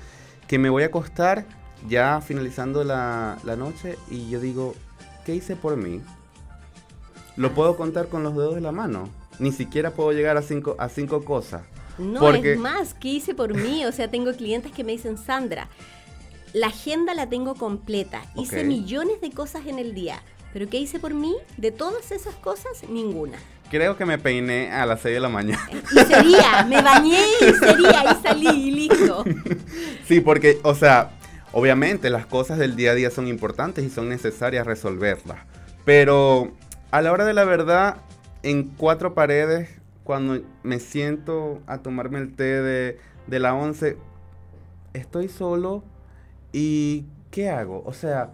que 0.49 0.59
me 0.59 0.69
voy 0.69 0.83
a 0.83 0.87
acostar 0.87 1.47
ya 1.89 2.21
finalizando 2.21 2.85
la, 2.85 3.39
la 3.45 3.57
noche 3.57 3.97
y 4.11 4.29
yo 4.29 4.41
digo, 4.41 4.75
¿qué 5.25 5.35
hice 5.35 5.57
por 5.57 5.77
mí? 5.77 6.01
Lo 7.37 7.53
puedo 7.53 7.77
contar 7.77 8.09
con 8.09 8.23
los 8.23 8.35
dedos 8.35 8.55
de 8.55 8.61
la 8.61 8.73
mano. 8.73 9.09
Ni 9.39 9.53
siquiera 9.53 9.91
puedo 9.91 10.13
llegar 10.13 10.37
a 10.37 10.43
cinco, 10.43 10.75
a 10.79 10.89
cinco 10.89 11.25
cosas. 11.25 11.63
No, 11.99 12.21
Porque- 12.21 12.55
es 12.55 12.59
más, 12.59 12.95
¿qué 12.95 13.09
hice 13.09 13.35
por 13.35 13.55
mí? 13.55 13.85
O 13.85 13.93
sea, 13.93 14.09
tengo 14.11 14.33
clientes 14.33 14.73
que 14.73 14.85
me 14.85 14.93
dicen, 14.93 15.19
Sandra, 15.19 15.69
la 16.53 16.69
agenda 16.69 17.15
la 17.15 17.29
tengo 17.29 17.55
completa. 17.55 18.23
Hice 18.35 18.65
millones 18.65 19.21
de 19.21 19.31
cosas 19.31 19.67
en 19.67 19.79
el 19.79 19.95
día. 19.95 20.23
¿Pero 20.53 20.69
qué 20.71 20.79
hice 20.79 20.99
por 20.99 21.13
mí? 21.13 21.35
De 21.59 21.71
todas 21.71 22.13
esas 22.13 22.35
cosas, 22.37 22.85
ninguna. 22.89 23.37
Creo 23.71 23.97
que 23.99 24.07
me 24.07 24.17
peiné 24.17 24.71
a 24.73 24.87
las 24.87 25.01
6 25.03 25.15
de 25.17 25.21
la 25.21 25.29
mañana. 25.29 25.69
Y 25.93 25.99
sería, 25.99 26.65
me 26.67 26.81
bañé 26.81 27.21
y 27.41 27.53
sería, 27.53 28.05
y 28.13 28.23
salí 28.23 28.49
y 28.49 28.71
listo. 28.71 29.25
Sí, 30.07 30.21
porque, 30.21 30.59
o 30.63 30.75
sea, 30.75 31.11
obviamente 31.57 32.11
las 32.11 32.27
cosas 32.27 32.59
del 32.59 32.77
día 32.77 32.91
a 32.91 32.95
día 32.95 33.11
son 33.11 33.29
importantes 33.29 33.83
y 33.83 33.89
son 33.89 34.11
necesarias 34.11 34.67
resolverlas. 34.67 35.39
Pero 35.87 36.53
a 36.91 37.01
la 37.01 37.11
hora 37.11 37.25
de 37.25 37.33
la 37.33 37.45
verdad, 37.45 37.97
en 38.43 38.65
cuatro 38.65 39.15
paredes, 39.15 39.71
cuando 40.05 40.43
me 40.63 40.81
siento 40.81 41.63
a 41.67 41.79
tomarme 41.79 42.19
el 42.19 42.35
té 42.37 42.61
de, 42.61 42.99
de 43.27 43.39
la 43.39 43.55
11, 43.55 43.97
estoy 44.93 45.29
solo 45.29 45.83
y 46.53 47.07
¿qué 47.31 47.49
hago? 47.49 47.83
O 47.87 47.95
sea, 47.95 48.33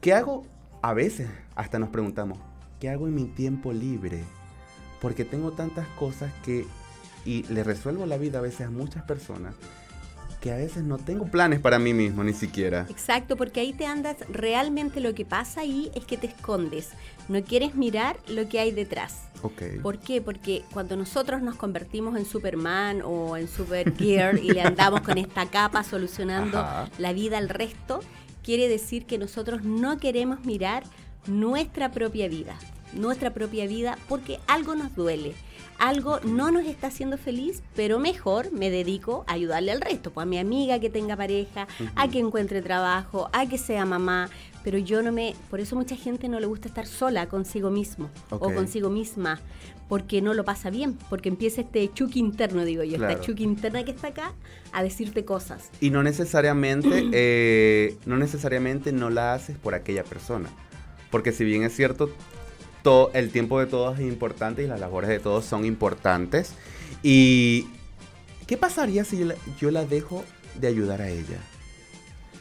¿qué 0.00 0.14
hago? 0.14 0.46
A 0.82 0.94
veces 0.94 1.28
hasta 1.56 1.80
nos 1.80 1.88
preguntamos, 1.88 2.38
¿qué 2.78 2.90
hago 2.90 3.08
en 3.08 3.16
mi 3.16 3.24
tiempo 3.24 3.72
libre? 3.72 4.22
Porque 5.00 5.24
tengo 5.24 5.50
tantas 5.50 5.88
cosas 5.98 6.32
que, 6.44 6.64
y 7.24 7.42
le 7.52 7.64
resuelvo 7.64 8.06
la 8.06 8.18
vida 8.18 8.38
a 8.38 8.42
veces 8.42 8.68
a 8.68 8.70
muchas 8.70 9.02
personas, 9.02 9.56
que 10.44 10.52
a 10.52 10.56
veces 10.56 10.84
no 10.84 10.98
tengo 10.98 11.24
planes 11.24 11.58
para 11.58 11.78
mí 11.78 11.94
mismo 11.94 12.22
ni 12.22 12.34
siquiera. 12.34 12.86
Exacto, 12.90 13.34
porque 13.34 13.60
ahí 13.60 13.72
te 13.72 13.86
andas, 13.86 14.18
realmente 14.28 15.00
lo 15.00 15.14
que 15.14 15.24
pasa 15.24 15.62
ahí 15.62 15.90
es 15.94 16.04
que 16.04 16.18
te 16.18 16.26
escondes. 16.26 16.90
No 17.30 17.42
quieres 17.42 17.76
mirar 17.76 18.18
lo 18.28 18.46
que 18.46 18.60
hay 18.60 18.70
detrás. 18.70 19.22
Ok. 19.40 19.80
¿Por 19.82 19.98
qué? 20.00 20.20
Porque 20.20 20.62
cuando 20.70 20.98
nosotros 20.98 21.40
nos 21.40 21.56
convertimos 21.56 22.18
en 22.18 22.26
Superman 22.26 23.00
o 23.02 23.38
en 23.38 23.48
Supergirl 23.48 24.38
y 24.38 24.50
le 24.50 24.60
andamos 24.60 25.00
con 25.00 25.16
esta 25.16 25.46
capa 25.46 25.82
solucionando 25.82 26.58
Ajá. 26.58 26.90
la 26.98 27.14
vida 27.14 27.38
al 27.38 27.48
resto, 27.48 28.00
quiere 28.42 28.68
decir 28.68 29.06
que 29.06 29.16
nosotros 29.16 29.64
no 29.64 29.96
queremos 29.96 30.44
mirar 30.44 30.82
nuestra 31.26 31.90
propia 31.90 32.28
vida, 32.28 32.54
nuestra 32.94 33.30
propia 33.32 33.66
vida 33.66 33.98
porque 34.08 34.38
algo 34.46 34.74
nos 34.74 34.94
duele. 34.94 35.34
Algo 35.78 36.20
no 36.20 36.52
nos 36.52 36.66
está 36.66 36.86
haciendo 36.86 37.18
feliz, 37.18 37.62
pero 37.74 37.98
mejor 37.98 38.52
me 38.52 38.70
dedico 38.70 39.24
a 39.26 39.32
ayudarle 39.32 39.72
al 39.72 39.80
resto, 39.80 40.12
pues 40.12 40.22
a 40.22 40.26
mi 40.26 40.38
amiga 40.38 40.78
que 40.78 40.88
tenga 40.88 41.16
pareja, 41.16 41.66
a 41.96 42.08
que 42.08 42.20
encuentre 42.20 42.62
trabajo, 42.62 43.28
a 43.32 43.46
que 43.48 43.58
sea 43.58 43.84
mamá, 43.84 44.30
pero 44.62 44.78
yo 44.78 45.02
no 45.02 45.10
me, 45.10 45.34
por 45.50 45.58
eso 45.58 45.74
mucha 45.74 45.96
gente 45.96 46.28
no 46.28 46.38
le 46.38 46.46
gusta 46.46 46.68
estar 46.68 46.86
sola 46.86 47.28
consigo 47.28 47.70
mismo 47.70 48.08
o 48.30 48.38
consigo 48.52 48.88
misma, 48.88 49.40
porque 49.88 50.22
no 50.22 50.32
lo 50.32 50.44
pasa 50.44 50.70
bien, 50.70 50.96
porque 51.10 51.28
empieza 51.28 51.60
este 51.62 51.92
chuki 51.92 52.20
interno, 52.20 52.64
digo 52.64 52.84
yo, 52.84 52.96
Claro. 52.96 53.12
esta 53.12 53.24
chuki 53.24 53.42
interna 53.42 53.84
que 53.84 53.90
está 53.90 54.08
acá 54.08 54.32
a 54.72 54.82
decirte 54.84 55.24
cosas. 55.24 55.70
Y 55.80 55.90
no 55.90 56.04
necesariamente, 56.04 57.08
eh, 57.12 57.96
no 58.06 58.16
necesariamente 58.16 58.92
no 58.92 59.10
la 59.10 59.34
haces 59.34 59.58
por 59.58 59.74
aquella 59.74 60.04
persona. 60.04 60.48
Porque 61.10 61.32
si 61.32 61.44
bien 61.44 61.64
es 61.64 61.74
cierto, 61.74 62.10
el 63.14 63.30
tiempo 63.30 63.60
de 63.60 63.66
todos 63.66 63.98
es 63.98 64.04
importante 64.04 64.62
y 64.62 64.66
las 64.66 64.78
labores 64.78 65.08
de 65.08 65.18
todos 65.18 65.44
son 65.44 65.64
importantes. 65.64 66.54
¿Y 67.02 67.66
qué 68.46 68.56
pasaría 68.58 69.04
si 69.04 69.26
yo 69.58 69.70
la, 69.70 69.86
dejo 69.86 70.24
de 70.60 70.68
ayudar 70.68 71.00
a 71.00 71.08
ella? 71.08 71.38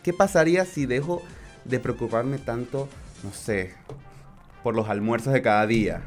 ¿Qué 0.03 0.11
pasaría 0.11 0.65
si 0.65 0.85
dejo 0.85 1.21
de 1.63 1.79
preocuparme 1.79 2.39
tanto, 2.39 2.89
no 3.23 3.31
sé, 3.31 3.73
por 4.63 4.75
los 4.75 4.89
almuerzos 4.89 5.31
de 5.31 5.41
cada 5.41 5.65
día? 5.65 6.01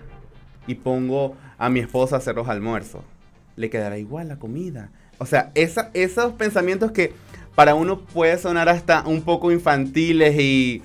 Y 0.66 0.74
pongo 0.74 1.34
a 1.56 1.70
mi 1.70 1.80
esposa 1.80 2.16
a 2.16 2.18
hacer 2.18 2.34
los 2.34 2.48
almuerzos. 2.48 3.02
le 3.56 3.70
quedará 3.70 3.96
igual 3.96 4.28
la 4.28 4.38
comida. 4.38 4.90
O 5.16 5.24
sea, 5.24 5.50
esos 5.54 6.32
pensamientos 6.34 6.92
que 6.92 7.14
para 7.54 7.74
uno 7.74 8.00
puede 8.00 8.36
sonar 8.36 8.68
hasta 8.68 9.02
un 9.06 9.22
poco 9.22 9.50
infantiles 9.50 10.38
y, 10.38 10.82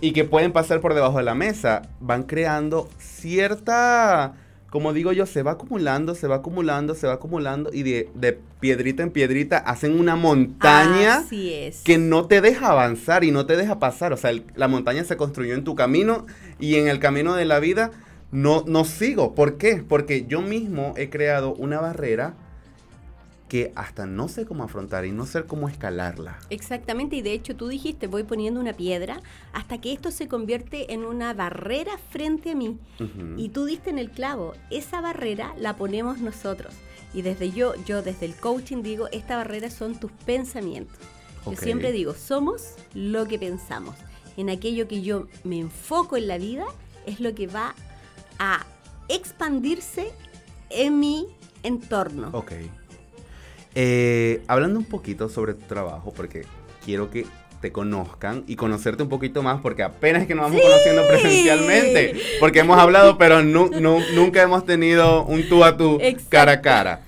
y 0.00 0.12
que 0.12 0.24
pueden 0.24 0.52
pasar 0.52 0.80
por 0.80 0.94
debajo 0.94 1.18
de 1.18 1.24
la 1.24 1.34
mesa, 1.34 1.82
van 2.00 2.24
creando 2.24 2.88
cierta 2.98 4.34
como 4.76 4.92
digo 4.92 5.12
yo, 5.12 5.24
se 5.24 5.42
va 5.42 5.52
acumulando, 5.52 6.14
se 6.14 6.26
va 6.26 6.36
acumulando, 6.36 6.94
se 6.94 7.06
va 7.06 7.14
acumulando 7.14 7.70
y 7.72 7.82
de, 7.82 8.10
de 8.14 8.38
piedrita 8.60 9.02
en 9.02 9.10
piedrita 9.10 9.56
hacen 9.56 9.98
una 9.98 10.16
montaña 10.16 11.24
que 11.30 11.98
no 11.98 12.26
te 12.26 12.40
deja 12.42 12.72
avanzar 12.72 13.24
y 13.24 13.30
no 13.30 13.46
te 13.46 13.56
deja 13.56 13.78
pasar. 13.78 14.12
O 14.12 14.18
sea, 14.18 14.32
la 14.54 14.68
montaña 14.68 15.04
se 15.04 15.16
construyó 15.16 15.54
en 15.54 15.64
tu 15.64 15.74
camino 15.76 16.26
y 16.58 16.74
en 16.74 16.88
el 16.88 16.98
camino 16.98 17.34
de 17.34 17.46
la 17.46 17.58
vida 17.58 17.92
no, 18.32 18.64
no 18.66 18.84
sigo. 18.84 19.34
¿Por 19.34 19.56
qué? 19.56 19.84
Porque 19.88 20.26
yo 20.26 20.42
mismo 20.42 20.92
he 20.98 21.10
creado 21.10 21.54
una 21.54 21.80
barrera 21.80 22.34
que 23.48 23.72
hasta 23.76 24.06
no 24.06 24.28
sé 24.28 24.44
cómo 24.44 24.64
afrontar 24.64 25.04
y 25.04 25.12
no 25.12 25.24
sé 25.26 25.44
cómo 25.44 25.68
escalarla. 25.68 26.38
Exactamente, 26.50 27.16
y 27.16 27.22
de 27.22 27.32
hecho 27.32 27.54
tú 27.54 27.68
dijiste, 27.68 28.08
voy 28.08 28.24
poniendo 28.24 28.60
una 28.60 28.72
piedra 28.72 29.20
hasta 29.52 29.80
que 29.80 29.92
esto 29.92 30.10
se 30.10 30.26
convierte 30.28 30.92
en 30.92 31.04
una 31.04 31.32
barrera 31.32 31.96
frente 32.10 32.50
a 32.50 32.54
mí. 32.54 32.78
Y 33.36 33.50
tú 33.50 33.64
diste 33.64 33.90
en 33.90 33.98
el 33.98 34.10
clavo, 34.10 34.54
esa 34.70 35.00
barrera 35.00 35.54
la 35.58 35.76
ponemos 35.76 36.18
nosotros. 36.18 36.74
Y 37.14 37.22
desde 37.22 37.50
yo, 37.50 37.74
yo 37.84 38.02
desde 38.02 38.26
el 38.26 38.34
coaching 38.34 38.82
digo, 38.82 39.08
esta 39.12 39.36
barrera 39.36 39.70
son 39.70 39.98
tus 39.98 40.10
pensamientos. 40.10 40.98
Yo 41.44 41.56
siempre 41.56 41.92
digo, 41.92 42.14
somos 42.14 42.74
lo 42.94 43.26
que 43.26 43.38
pensamos. 43.38 43.94
En 44.36 44.50
aquello 44.50 44.88
que 44.88 45.02
yo 45.02 45.28
me 45.44 45.60
enfoco 45.60 46.16
en 46.16 46.26
la 46.26 46.38
vida 46.38 46.64
es 47.06 47.20
lo 47.20 47.34
que 47.34 47.46
va 47.46 47.74
a 48.38 48.66
expandirse 49.08 50.10
en 50.70 50.98
mi 50.98 51.26
entorno. 51.62 52.30
Ok. 52.32 52.52
Eh, 53.78 54.40
hablando 54.46 54.78
un 54.78 54.86
poquito 54.86 55.28
sobre 55.28 55.52
tu 55.52 55.66
trabajo, 55.66 56.10
porque 56.16 56.46
quiero 56.82 57.10
que 57.10 57.26
te 57.60 57.72
conozcan 57.72 58.42
y 58.46 58.56
conocerte 58.56 59.02
un 59.02 59.10
poquito 59.10 59.42
más, 59.42 59.60
porque 59.60 59.82
apenas 59.82 60.26
que 60.26 60.34
nos 60.34 60.46
vamos 60.46 60.62
conociendo 60.62 61.06
presencialmente, 61.06 62.14
porque 62.40 62.60
hemos 62.60 62.78
hablado, 62.78 63.18
pero 63.18 63.42
nunca 63.42 64.42
hemos 64.42 64.64
tenido 64.64 65.24
un 65.24 65.46
tú 65.46 65.62
a 65.62 65.76
tú 65.76 66.00
cara 66.30 66.52
a 66.52 66.60
cara. 66.62 67.02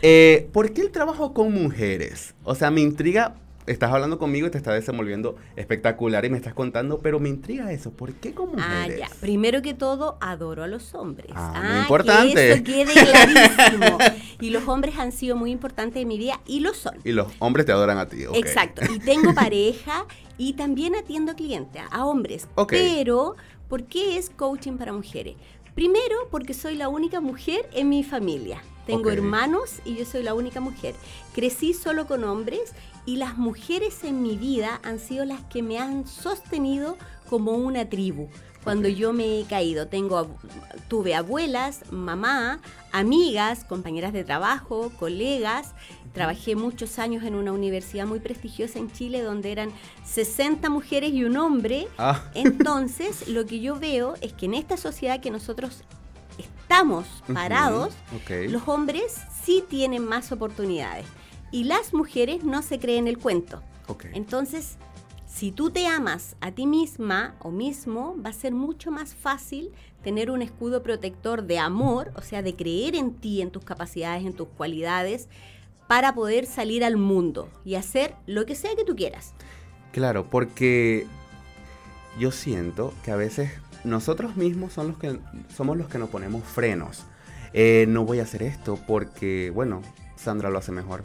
Eh, 0.00 0.48
¿Por 0.52 0.72
qué 0.72 0.82
el 0.82 0.90
trabajo 0.92 1.34
con 1.34 1.52
mujeres? 1.52 2.34
O 2.44 2.54
sea, 2.54 2.70
me 2.70 2.80
intriga 2.82 3.34
estás 3.66 3.92
hablando 3.92 4.18
conmigo 4.18 4.46
y 4.46 4.50
te 4.50 4.58
estás 4.58 4.74
desenvolviendo 4.74 5.36
espectacular 5.56 6.24
y 6.24 6.30
me 6.30 6.36
estás 6.36 6.54
contando, 6.54 6.98
pero 6.98 7.20
me 7.20 7.28
intriga 7.28 7.72
eso. 7.72 7.92
¿Por 7.92 8.14
qué 8.14 8.34
como 8.34 8.54
mujeres? 8.54 9.02
Ah, 9.02 9.08
ya. 9.08 9.20
Primero 9.20 9.62
que 9.62 9.74
todo, 9.74 10.18
adoro 10.20 10.64
a 10.64 10.66
los 10.66 10.94
hombres. 10.94 11.32
Ah, 11.34 11.52
ah 11.54 11.82
importante. 11.82 12.34
Que 12.34 12.52
eso 12.52 12.64
quede 12.64 12.92
clarísimo. 12.92 13.98
y 14.40 14.50
los 14.50 14.66
hombres 14.68 14.98
han 14.98 15.12
sido 15.12 15.36
muy 15.36 15.50
importantes 15.50 16.02
en 16.02 16.08
mi 16.08 16.18
vida 16.18 16.40
y 16.46 16.60
lo 16.60 16.74
son. 16.74 16.98
Y 17.04 17.12
los 17.12 17.28
hombres 17.38 17.66
te 17.66 17.72
adoran 17.72 17.98
a 17.98 18.08
ti. 18.08 18.24
Exacto. 18.34 18.82
Y 18.92 18.98
tengo 18.98 19.34
pareja 19.34 20.06
y 20.38 20.54
también 20.54 20.96
atiendo 20.96 21.34
clientes, 21.34 21.82
a 21.90 22.04
hombres. 22.04 22.48
Pero, 22.68 23.36
¿por 23.68 23.84
qué 23.84 24.18
es 24.18 24.30
coaching 24.30 24.76
para 24.76 24.92
mujeres? 24.92 25.36
Primero, 25.74 26.28
porque 26.30 26.52
soy 26.52 26.74
la 26.74 26.88
única 26.88 27.20
mujer 27.20 27.68
en 27.72 27.88
mi 27.88 28.04
familia. 28.04 28.62
Tengo 28.86 29.10
hermanos 29.10 29.76
y 29.84 29.96
yo 29.96 30.04
soy 30.04 30.22
la 30.22 30.34
única 30.34 30.60
mujer. 30.60 30.94
Crecí 31.34 31.72
solo 31.72 32.06
con 32.06 32.24
hombres 32.24 32.74
y 33.04 33.16
las 33.16 33.36
mujeres 33.36 34.04
en 34.04 34.22
mi 34.22 34.36
vida 34.36 34.80
han 34.82 34.98
sido 34.98 35.24
las 35.24 35.40
que 35.44 35.62
me 35.62 35.78
han 35.78 36.06
sostenido 36.06 36.96
como 37.28 37.52
una 37.52 37.88
tribu. 37.88 38.28
Cuando 38.64 38.88
yo 38.88 39.12
me 39.12 39.40
he 39.40 39.44
caído, 39.44 39.88
tengo 39.88 40.38
tuve 40.86 41.16
abuelas, 41.16 41.80
mamá, 41.90 42.60
amigas, 42.92 43.64
compañeras 43.64 44.12
de 44.12 44.22
trabajo, 44.22 44.92
colegas. 45.00 45.72
Trabajé 46.12 46.54
muchos 46.54 47.00
años 47.00 47.24
en 47.24 47.34
una 47.34 47.52
universidad 47.52 48.06
muy 48.06 48.20
prestigiosa 48.20 48.78
en 48.78 48.92
Chile 48.92 49.22
donde 49.22 49.50
eran 49.50 49.70
60 50.04 50.70
mujeres 50.70 51.12
y 51.12 51.24
un 51.24 51.38
hombre. 51.38 51.88
Ah. 51.98 52.22
Entonces, 52.34 53.26
lo 53.26 53.46
que 53.46 53.58
yo 53.58 53.80
veo 53.80 54.14
es 54.20 54.32
que 54.32 54.46
en 54.46 54.54
esta 54.54 54.76
sociedad 54.76 55.20
que 55.20 55.32
nosotros 55.32 55.82
estamos 56.38 57.06
parados, 57.32 57.94
los 58.48 58.68
hombres 58.68 59.16
sí 59.44 59.64
tienen 59.68 60.04
más 60.04 60.30
oportunidades 60.30 61.06
y 61.52 61.64
las 61.64 61.94
mujeres 61.94 62.42
no 62.42 62.62
se 62.62 62.80
creen 62.80 63.06
el 63.06 63.18
cuento. 63.18 63.62
Entonces, 64.14 64.78
si 65.26 65.52
tú 65.52 65.70
te 65.70 65.86
amas 65.86 66.34
a 66.40 66.50
ti 66.50 66.66
misma 66.66 67.36
o 67.40 67.50
mismo, 67.50 68.16
va 68.24 68.30
a 68.30 68.32
ser 68.32 68.52
mucho 68.52 68.90
más 68.90 69.14
fácil 69.14 69.70
tener 70.02 70.30
un 70.30 70.42
escudo 70.42 70.82
protector 70.82 71.44
de 71.44 71.58
amor, 71.58 72.10
o 72.16 72.22
sea, 72.22 72.42
de 72.42 72.56
creer 72.56 72.96
en 72.96 73.14
ti, 73.14 73.42
en 73.42 73.50
tus 73.50 73.64
capacidades, 73.64 74.24
en 74.24 74.32
tus 74.32 74.48
cualidades, 74.48 75.28
para 75.86 76.14
poder 76.14 76.46
salir 76.46 76.84
al 76.84 76.96
mundo 76.96 77.50
y 77.64 77.74
hacer 77.74 78.14
lo 78.26 78.46
que 78.46 78.54
sea 78.54 78.74
que 78.74 78.84
tú 78.84 78.96
quieras. 78.96 79.34
Claro, 79.92 80.28
porque 80.30 81.06
yo 82.18 82.30
siento 82.30 82.94
que 83.04 83.10
a 83.10 83.16
veces 83.16 83.50
nosotros 83.84 84.36
mismos 84.36 84.72
son 84.72 84.88
los 84.88 84.98
que, 84.98 85.18
somos 85.54 85.76
los 85.76 85.88
que 85.88 85.98
nos 85.98 86.08
ponemos 86.08 86.44
frenos. 86.44 87.04
Eh, 87.52 87.84
no 87.88 88.04
voy 88.04 88.20
a 88.20 88.22
hacer 88.22 88.42
esto 88.42 88.78
porque, 88.86 89.50
bueno, 89.50 89.82
Sandra 90.16 90.50
lo 90.50 90.58
hace 90.58 90.72
mejor. 90.72 91.02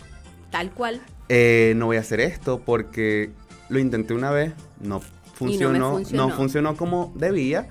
Tal 0.51 0.71
cual. 0.71 1.01
Eh, 1.29 1.73
no 1.75 1.87
voy 1.87 1.97
a 1.97 2.01
hacer 2.01 2.19
esto 2.19 2.61
porque 2.63 3.31
lo 3.69 3.79
intenté 3.79 4.13
una 4.13 4.31
vez, 4.31 4.53
no 4.79 5.01
funcionó, 5.33 5.99
no, 6.11 6.29
funcionó. 6.31 6.75
como 6.75 7.13
debía 7.15 7.67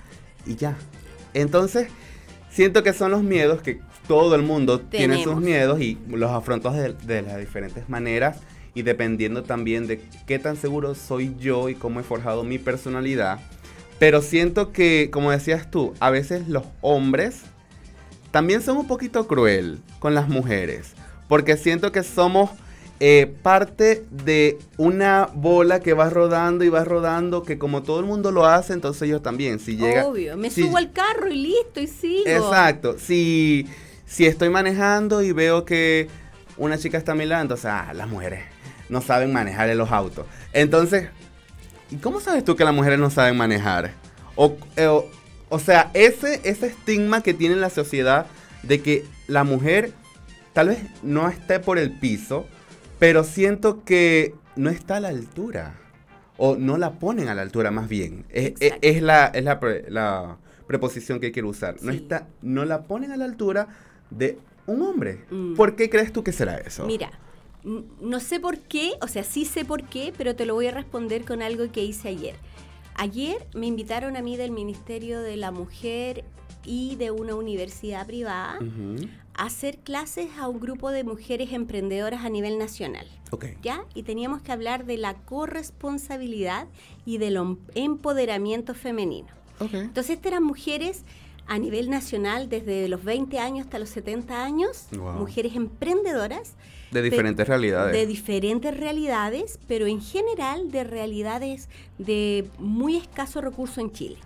y 0.46 0.56
ya. 0.56 0.76
Entonces, 1.34 1.88
siento 2.50 2.82
que 2.82 2.92
son 2.92 3.10
los 3.10 3.22
miedos 3.22 3.60
que 3.60 3.80
todo 4.06 4.34
el 4.36 4.42
mundo 4.42 4.80
tiene 4.80 5.22
sus 5.22 5.36
miedos 5.36 5.80
y 5.80 5.98
los 6.08 6.30
afrontas 6.30 6.74
de, 6.74 7.22
las 7.22 7.38
diferentes 7.38 7.88
maneras 7.88 8.38
y 8.74 8.82
dependiendo 8.82 9.42
también 9.42 9.86
de 9.86 10.00
qué 10.26 10.38
tan 10.38 10.56
seguro 10.56 10.94
soy 10.94 11.34
yo 11.38 11.68
y 11.68 11.74
cómo 11.74 12.00
he 12.00 12.02
forjado 12.04 12.44
mi 12.44 12.58
personalidad. 12.58 13.40
Pero 13.98 14.20
siento 14.20 14.72
que, 14.72 15.08
como 15.10 15.30
decías 15.30 15.70
tú, 15.70 15.94
a 15.98 16.10
veces 16.10 16.48
los 16.48 16.64
hombres 16.82 17.42
también 18.30 18.60
son 18.60 18.76
un 18.76 18.86
poquito 18.86 19.26
cruel 19.26 19.80
con 19.98 20.14
las 20.14 20.28
mujeres. 20.28 20.92
Porque 21.28 21.56
siento 21.56 21.90
que 21.90 22.02
somos 22.02 22.50
eh, 22.98 23.34
parte 23.42 24.04
de 24.10 24.58
una 24.78 25.28
bola 25.34 25.80
que 25.80 25.92
va 25.92 26.08
rodando 26.08 26.64
y 26.64 26.70
va 26.70 26.84
rodando, 26.84 27.42
que 27.42 27.58
como 27.58 27.82
todo 27.82 28.00
el 28.00 28.06
mundo 28.06 28.32
lo 28.32 28.46
hace, 28.46 28.72
entonces 28.72 29.08
yo 29.08 29.20
también. 29.20 29.58
Si 29.58 29.76
llega, 29.76 30.06
Obvio, 30.06 30.36
me 30.36 30.50
subo 30.50 30.78
al 30.78 30.92
carro 30.92 31.28
y 31.28 31.36
listo 31.36 31.80
y 31.80 31.86
sigo. 31.86 32.26
Exacto. 32.26 32.96
Si, 32.98 33.66
si 34.06 34.26
estoy 34.26 34.48
manejando 34.48 35.22
y 35.22 35.32
veo 35.32 35.64
que 35.64 36.08
una 36.56 36.78
chica 36.78 36.96
está 36.96 37.14
mirando, 37.14 37.54
o 37.54 37.58
sea, 37.58 37.92
las 37.92 38.08
mujeres 38.08 38.44
no 38.88 39.02
saben 39.02 39.32
manejar 39.32 39.68
en 39.68 39.78
los 39.78 39.92
autos. 39.92 40.26
Entonces, 40.54 41.08
¿cómo 42.00 42.20
sabes 42.20 42.44
tú 42.44 42.56
que 42.56 42.64
las 42.64 42.74
mujeres 42.74 42.98
no 42.98 43.10
saben 43.10 43.36
manejar? 43.36 43.92
O, 44.36 44.56
eh, 44.76 44.86
o, 44.86 45.04
o 45.48 45.58
sea, 45.58 45.90
ese, 45.92 46.40
ese 46.44 46.68
estigma 46.68 47.22
que 47.22 47.34
tiene 47.34 47.56
la 47.56 47.68
sociedad 47.70 48.26
de 48.62 48.80
que 48.80 49.04
la 49.26 49.44
mujer 49.44 49.92
tal 50.52 50.68
vez 50.68 50.78
no 51.02 51.28
esté 51.28 51.60
por 51.60 51.78
el 51.78 51.98
piso, 51.98 52.46
pero 52.98 53.24
siento 53.24 53.84
que 53.84 54.34
no 54.56 54.70
está 54.70 54.96
a 54.96 55.00
la 55.00 55.08
altura. 55.08 55.80
O 56.38 56.56
no 56.56 56.76
la 56.76 56.98
ponen 56.98 57.28
a 57.28 57.34
la 57.34 57.40
altura, 57.40 57.70
más 57.70 57.88
bien. 57.88 58.26
Es, 58.28 58.52
la, 59.00 59.26
es 59.26 59.44
la, 59.44 60.38
preposición 60.66 61.18
que 61.18 61.32
quiero 61.32 61.48
usar. 61.48 61.76
No, 61.80 61.92
está, 61.92 62.28
no 62.42 62.64
la 62.66 62.82
ponen 62.82 63.10
a 63.12 63.16
la 63.16 63.24
altura 63.24 63.68
de 64.10 64.38
un 64.66 64.82
hombre. 64.82 65.24
Mm. 65.30 65.54
¿Por 65.54 65.76
qué 65.76 65.88
crees 65.88 66.12
tú 66.12 66.22
que 66.22 66.32
será 66.32 66.58
eso? 66.58 66.86
Mira, 66.86 67.10
no 67.64 68.20
sé 68.20 68.38
por 68.38 68.58
qué, 68.58 68.92
o 69.00 69.08
sea, 69.08 69.24
sí 69.24 69.44
sé 69.44 69.64
por 69.64 69.84
qué, 69.84 70.12
pero 70.16 70.36
te 70.36 70.44
lo 70.44 70.54
voy 70.54 70.66
a 70.66 70.72
responder 70.72 71.24
con 71.24 71.40
algo 71.40 71.70
que 71.72 71.84
hice 71.84 72.08
ayer. 72.08 72.36
Ayer 72.96 73.46
me 73.54 73.66
invitaron 73.66 74.16
a 74.16 74.22
mí 74.22 74.36
del 74.36 74.50
Ministerio 74.50 75.20
de 75.20 75.36
la 75.36 75.50
Mujer 75.50 76.24
y 76.66 76.96
de 76.96 77.10
una 77.10 77.34
universidad 77.34 78.06
privada 78.06 78.58
hacer 79.36 79.78
clases 79.78 80.28
a 80.38 80.48
un 80.48 80.60
grupo 80.60 80.90
de 80.90 81.04
mujeres 81.04 81.52
emprendedoras 81.52 82.24
a 82.24 82.28
nivel 82.28 82.58
nacional. 82.58 83.06
¿Ya? 83.62 83.84
Y 83.94 84.02
teníamos 84.02 84.42
que 84.42 84.52
hablar 84.52 84.86
de 84.86 84.96
la 84.96 85.14
corresponsabilidad 85.14 86.68
y 87.04 87.18
del 87.18 87.38
empoderamiento 87.74 88.74
femenino. 88.74 89.28
Entonces, 89.60 90.10
estas 90.10 90.32
eran 90.32 90.42
mujeres 90.42 91.02
a 91.46 91.58
nivel 91.58 91.90
nacional 91.90 92.48
desde 92.48 92.88
los 92.88 93.04
20 93.04 93.38
años 93.38 93.66
hasta 93.66 93.78
los 93.78 93.88
70 93.90 94.44
años, 94.44 94.86
mujeres 94.92 95.54
emprendedoras. 95.54 96.54
De 96.90 97.02
diferentes 97.02 97.46
realidades. 97.46 97.92
De 97.92 98.06
diferentes 98.06 98.76
realidades, 98.76 99.58
pero 99.68 99.86
en 99.86 100.00
general 100.00 100.70
de 100.70 100.84
realidades 100.84 101.68
de 101.98 102.48
muy 102.58 102.96
escaso 102.96 103.40
recurso 103.40 103.80
en 103.80 103.92
Chile. 103.92 104.16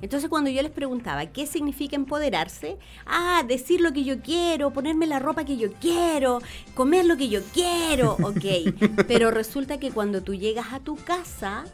Entonces 0.00 0.28
cuando 0.28 0.50
yo 0.50 0.62
les 0.62 0.72
preguntaba 0.72 1.26
qué 1.26 1.46
significa 1.46 1.96
empoderarse, 1.96 2.78
ah, 3.06 3.44
decir 3.46 3.80
lo 3.80 3.92
que 3.92 4.04
yo 4.04 4.20
quiero, 4.20 4.72
ponerme 4.72 5.06
la 5.06 5.18
ropa 5.18 5.44
que 5.44 5.56
yo 5.56 5.72
quiero, 5.74 6.40
comer 6.74 7.06
lo 7.06 7.16
que 7.16 7.28
yo 7.28 7.40
quiero, 7.52 8.12
ok. 8.22 9.04
Pero 9.06 9.30
resulta 9.30 9.78
que 9.78 9.90
cuando 9.90 10.22
tú 10.22 10.34
llegas 10.34 10.72
a 10.72 10.80
tu 10.80 10.96
casa, 10.96 11.64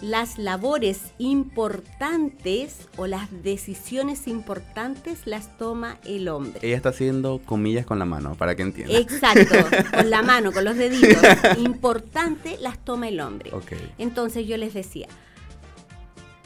las 0.00 0.38
labores 0.38 1.00
importantes 1.18 2.88
o 2.96 3.06
las 3.06 3.42
decisiones 3.42 4.26
importantes 4.26 5.26
las 5.26 5.56
toma 5.56 5.98
el 6.04 6.28
hombre. 6.28 6.60
Ella 6.62 6.76
está 6.76 6.90
haciendo 6.90 7.40
comillas 7.44 7.86
con 7.86 7.98
la 7.98 8.04
mano, 8.04 8.34
para 8.34 8.54
que 8.54 8.62
entienda. 8.62 8.96
Exacto, 8.98 9.54
con 9.96 10.10
la 10.10 10.22
mano, 10.22 10.52
con 10.52 10.64
los 10.64 10.76
deditos. 10.76 11.22
Importante 11.58 12.58
las 12.60 12.78
toma 12.84 13.08
el 13.08 13.20
hombre. 13.20 13.50
Ok. 13.54 13.72
Entonces 13.98 14.46
yo 14.46 14.56
les 14.56 14.74
decía, 14.74 15.08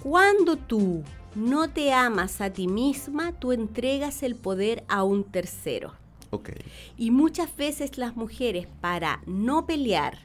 cuando 0.02 0.56
tú 0.56 1.02
no 1.34 1.70
te 1.70 1.92
amas 1.92 2.40
a 2.40 2.50
ti 2.50 2.68
misma, 2.68 3.32
tú 3.32 3.52
entregas 3.52 4.22
el 4.22 4.36
poder 4.36 4.84
a 4.88 5.02
un 5.04 5.24
tercero. 5.24 5.94
Ok. 6.30 6.50
Y 6.96 7.10
muchas 7.10 7.54
veces 7.56 7.98
las 7.98 8.16
mujeres, 8.16 8.66
para 8.80 9.22
no 9.26 9.66
pelear, 9.66 10.18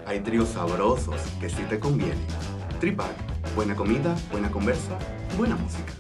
Hay 0.07 0.21
tríos 0.21 0.51
sabrosos 0.51 1.21
que 1.41 1.51
sí 1.51 1.65
te 1.69 1.81
convienen. 1.81 2.25
Tripac, 2.79 3.11
buena 3.57 3.75
comida, 3.75 4.15
buena 4.31 4.49
conversa, 4.53 4.97
buena 5.37 5.57
música. 5.57 5.93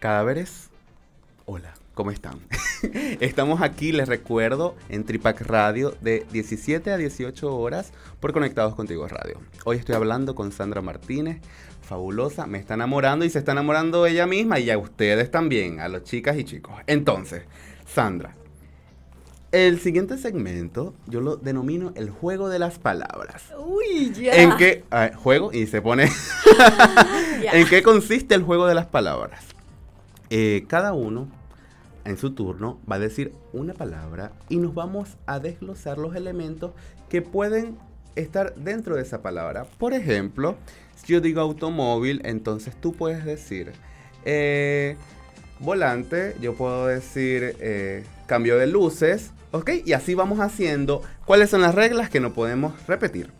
Cadáveres, 0.00 0.68
hola, 1.46 1.74
¿cómo 1.94 2.10
están? 2.10 2.38
Estamos 3.20 3.60
aquí, 3.60 3.92
les 3.92 4.08
recuerdo, 4.08 4.74
en 4.88 5.04
Tripac 5.04 5.40
Radio 5.42 5.94
de 6.00 6.26
17 6.32 6.90
a 6.90 6.96
18 6.96 7.56
horas 7.56 7.92
por 8.20 8.32
Conectados 8.32 8.74
Contigo 8.74 9.06
Radio. 9.08 9.40
Hoy 9.64 9.76
estoy 9.76 9.94
hablando 9.94 10.34
con 10.34 10.52
Sandra 10.52 10.82
Martínez, 10.82 11.40
fabulosa, 11.82 12.46
me 12.46 12.58
está 12.58 12.74
enamorando 12.74 13.24
y 13.24 13.30
se 13.30 13.38
está 13.38 13.52
enamorando 13.52 14.06
ella 14.06 14.26
misma 14.26 14.58
y 14.58 14.70
a 14.70 14.78
ustedes 14.78 15.30
también, 15.30 15.80
a 15.80 15.88
los 15.88 16.04
chicas 16.04 16.36
y 16.38 16.44
chicos. 16.44 16.74
Entonces, 16.86 17.42
Sandra, 17.86 18.36
el 19.52 19.80
siguiente 19.80 20.16
segmento 20.16 20.94
yo 21.06 21.20
lo 21.20 21.36
denomino 21.36 21.92
el 21.94 22.08
juego 22.08 22.48
de 22.48 22.58
las 22.58 22.78
palabras. 22.78 23.52
Uy, 23.58 24.12
ya. 24.12 24.34
¿En 24.34 24.56
qué 24.56 24.84
juego? 25.16 25.52
Y 25.52 25.66
se 25.66 25.82
pone... 25.82 26.04
¿En 27.52 27.68
qué 27.68 27.82
consiste 27.82 28.34
el 28.34 28.42
juego 28.42 28.66
de 28.66 28.74
las 28.74 28.86
palabras? 28.86 29.44
Eh, 30.30 30.64
cada 30.68 30.94
uno, 30.94 31.28
en 32.04 32.16
su 32.16 32.34
turno, 32.34 32.80
va 32.90 32.96
a 32.96 32.98
decir 32.98 33.32
una 33.52 33.74
palabra 33.74 34.32
y 34.48 34.56
nos 34.56 34.74
vamos 34.74 35.16
a 35.26 35.38
desglosar 35.38 35.98
los 35.98 36.14
elementos 36.16 36.72
que 37.08 37.22
pueden 37.22 37.76
estar 38.16 38.54
dentro 38.54 38.96
de 38.96 39.02
esa 39.02 39.22
palabra. 39.22 39.66
Por 39.78 39.94
ejemplo, 39.94 40.56
si 40.96 41.12
yo 41.12 41.20
digo 41.20 41.40
automóvil, 41.40 42.20
entonces 42.24 42.74
tú 42.80 42.92
puedes 42.92 43.24
decir 43.24 43.72
eh, 44.24 44.96
volante, 45.60 46.36
yo 46.40 46.54
puedo 46.54 46.86
decir 46.86 47.56
eh, 47.60 48.04
cambio 48.26 48.58
de 48.58 48.66
luces, 48.66 49.30
¿ok? 49.52 49.70
Y 49.84 49.92
así 49.92 50.14
vamos 50.14 50.40
haciendo. 50.40 51.02
¿Cuáles 51.24 51.50
son 51.50 51.62
las 51.62 51.74
reglas 51.74 52.10
que 52.10 52.20
no 52.20 52.32
podemos 52.32 52.74
repetir? 52.86 53.30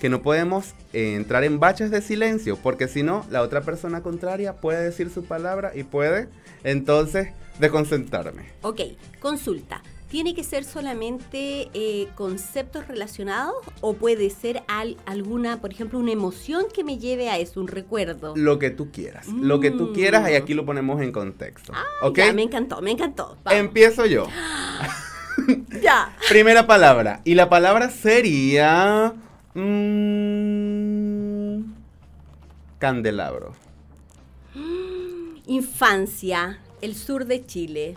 que 0.00 0.10
no 0.10 0.20
podemos 0.20 0.74
eh, 0.92 1.14
entrar 1.14 1.44
en 1.44 1.60
baches 1.60 1.90
de 1.90 2.02
silencio, 2.02 2.58
porque 2.62 2.88
si 2.88 3.02
no, 3.02 3.24
la 3.30 3.40
otra 3.40 3.62
persona 3.62 4.02
contraria 4.02 4.52
puede 4.52 4.84
decir 4.84 5.08
su 5.08 5.24
palabra 5.24 5.72
y 5.74 5.84
puede 5.84 6.28
entonces 6.62 7.28
desconcentrarme. 7.58 8.46
Ok, 8.62 8.80
consulta. 9.20 9.82
¿Tiene 10.08 10.34
que 10.34 10.44
ser 10.44 10.62
solamente 10.64 11.70
eh, 11.74 12.08
conceptos 12.14 12.86
relacionados 12.86 13.54
o 13.80 13.94
puede 13.94 14.30
ser 14.30 14.62
al- 14.68 14.96
alguna, 15.06 15.60
por 15.60 15.72
ejemplo, 15.72 15.98
una 15.98 16.12
emoción 16.12 16.66
que 16.72 16.84
me 16.84 16.98
lleve 16.98 17.30
a 17.30 17.38
eso, 17.38 17.58
un 17.60 17.66
recuerdo? 17.66 18.34
Lo 18.36 18.60
que 18.60 18.70
tú 18.70 18.92
quieras, 18.92 19.26
lo 19.26 19.58
que 19.58 19.72
tú 19.72 19.92
quieras 19.92 20.30
y 20.30 20.34
aquí 20.34 20.54
lo 20.54 20.64
ponemos 20.64 21.02
en 21.02 21.10
contexto. 21.10 21.72
Ay, 21.74 21.82
¿Ok? 22.08 22.18
Ya, 22.18 22.32
me 22.32 22.42
encantó, 22.42 22.80
me 22.80 22.92
encantó. 22.92 23.36
Vamos. 23.42 23.58
Empiezo 23.60 24.06
yo. 24.06 24.26
Ya. 25.82 26.16
Primera 26.28 26.64
palabra. 26.64 27.20
Y 27.24 27.34
la 27.34 27.48
palabra 27.50 27.90
sería... 27.90 29.12
mm, 29.54 31.62
candelabro. 32.78 33.52
Infancia, 35.46 36.60
el 36.84 36.94
sur 36.94 37.24
de 37.24 37.44
Chile. 37.46 37.96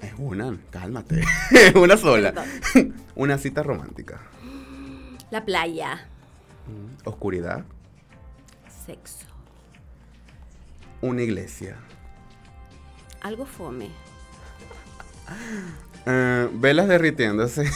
Es 0.00 0.12
una, 0.18 0.58
cálmate. 0.70 1.22
Es 1.52 1.74
una 1.74 1.96
sola. 1.96 2.34
Una 3.14 3.38
cita 3.38 3.62
romántica. 3.62 4.20
La 5.30 5.44
playa, 5.44 6.08
Mm, 6.66 7.06
Oscuridad. 7.08 7.64
sexo. 8.86 9.26
Una 11.02 11.22
iglesia. 11.22 11.76
Algo 13.22 13.46
fome. 13.46 13.88
Eh, 16.06 16.50
velas 16.52 16.86
derritiéndose. 16.86 17.64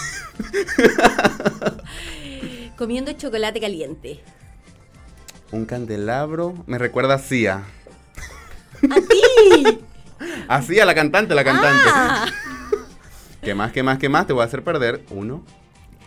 Comiendo 2.76 3.10
chocolate 3.12 3.58
caliente. 3.58 4.20
Un 5.50 5.64
candelabro. 5.64 6.52
Me 6.66 6.76
recuerda 6.76 7.14
a 7.14 7.18
Cia. 7.18 7.62
¡A 8.90 9.00
ti! 9.00 9.80
A 10.48 10.62
Cia, 10.62 10.84
la 10.84 10.94
cantante, 10.94 11.34
la 11.34 11.44
cantante. 11.44 11.84
Ah, 11.92 12.26
¿Qué 13.42 13.54
más, 13.54 13.72
qué 13.72 13.82
más, 13.82 13.98
qué 13.98 14.08
más? 14.08 14.26
Te 14.26 14.32
voy 14.32 14.42
a 14.42 14.46
hacer 14.46 14.62
perder. 14.64 15.04
Uno, 15.10 15.42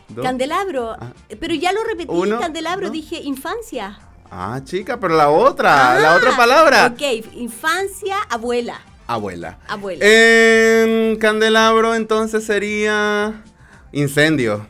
dos. 0.10 0.24
candelabro. 0.26 0.92
Ah. 1.00 1.14
Pero 1.40 1.54
ya 1.56 1.72
lo 1.74 1.84
repetí, 1.84 2.08
Uno, 2.10 2.40
candelabro, 2.40 2.88
dos. 2.88 2.94
dije 2.94 3.18
infancia. 3.22 4.00
Ah, 4.30 4.62
chica, 4.64 5.00
pero 5.00 5.16
la 5.16 5.30
otra, 5.30 6.00
la 6.00 6.14
Ah, 6.14 6.18
otra 6.18 6.36
palabra. 6.38 6.88
Ok, 6.94 7.02
infancia, 7.36 8.18
abuela. 8.30 8.80
Abuela. 9.08 9.58
Abuela. 9.68 10.06
En 10.06 11.18
candelabro 11.18 11.96
entonces 11.96 12.46
sería 12.46 13.44
incendio. 13.92 14.68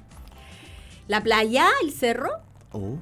La 1.07 1.21
playa, 1.21 1.67
el 1.83 1.91
cerro, 1.91 2.29
Oh, 2.71 2.95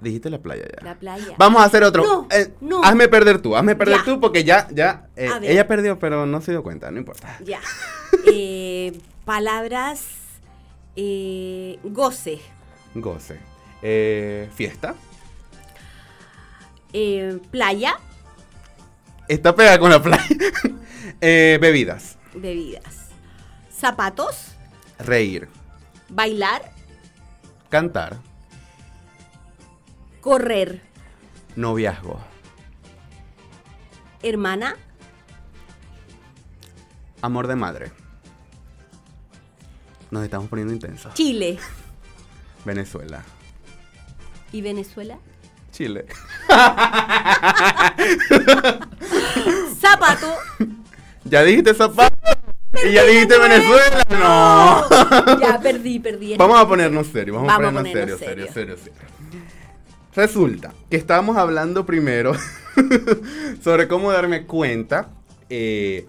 dijiste 0.00 0.28
la 0.30 0.38
playa 0.38 0.64
ya. 0.78 0.84
la 0.84 0.94
playa. 0.94 1.34
Vamos 1.38 1.62
a 1.62 1.64
hacer 1.64 1.82
otro. 1.82 2.04
No, 2.04 2.28
Eh, 2.30 2.52
no. 2.60 2.82
Hazme 2.84 3.08
perder 3.08 3.40
tú, 3.40 3.56
hazme 3.56 3.74
perder 3.76 3.98
Ya. 3.98 4.04
tú 4.04 4.20
porque 4.20 4.44
ya, 4.44 4.68
ya. 4.72 5.06
eh, 5.16 5.30
ella 5.42 5.66
perdió, 5.66 5.98
pero 5.98 6.26
no 6.26 6.40
se 6.40 6.50
dio 6.52 6.62
cuenta, 6.62 6.90
no 6.90 6.98
importa. 6.98 7.38
Ya. 7.44 7.60
Eh, 8.26 8.98
palabras, 9.24 10.02
eh, 10.96 11.78
goce, 11.84 12.40
Goce. 12.94 13.38
Fiesta. 14.54 14.94
playa, 17.50 17.98
Está 19.28 19.54
pegada 19.54 19.78
con 19.78 19.90
la 19.90 20.02
playa. 20.02 20.24
Bebidas. 21.20 22.16
bebidas, 22.34 23.08
zapatos, 23.72 24.52
Reír. 24.98 25.48
bailar, 26.08 26.70
Cantar. 27.68 28.16
Correr, 30.26 30.82
Noviazgo. 31.54 32.20
hermana, 34.24 34.74
Amor 37.22 37.46
de 37.46 37.54
madre. 37.54 37.92
Nos 40.10 40.24
estamos 40.24 40.48
poniendo 40.48 40.72
intensos. 40.74 41.14
Chile. 41.14 41.58
Venezuela. 42.64 43.22
¿Y 44.50 44.62
Venezuela? 44.62 45.18
Chile. 45.70 46.06
Zapato. 49.80 50.34
¿Ya 51.24 51.44
dijiste 51.44 51.72
zapato? 51.72 52.16
¿Y 52.84 52.92
ya 52.92 53.04
dijiste 53.04 53.38
Venezuela? 53.38 54.04
No. 54.10 55.38
Ya 55.40 55.60
perdí, 55.60 56.00
perdí. 56.00 56.36
Vamos 56.36 56.60
a 56.60 56.66
ponernos 56.66 57.06
serios, 57.06 57.36
vamos, 57.36 57.46
Vamos 57.48 57.68
a 57.68 57.72
ponernos 57.76 57.92
serios, 57.92 58.18
serios, 58.18 58.50
serios, 58.50 58.80
serios. 58.80 59.16
Resulta 60.16 60.72
que 60.88 60.96
estábamos 60.96 61.36
hablando 61.36 61.84
primero 61.84 62.32
sobre 63.62 63.86
cómo 63.86 64.10
darme 64.10 64.46
cuenta 64.46 65.10
eh, 65.50 66.06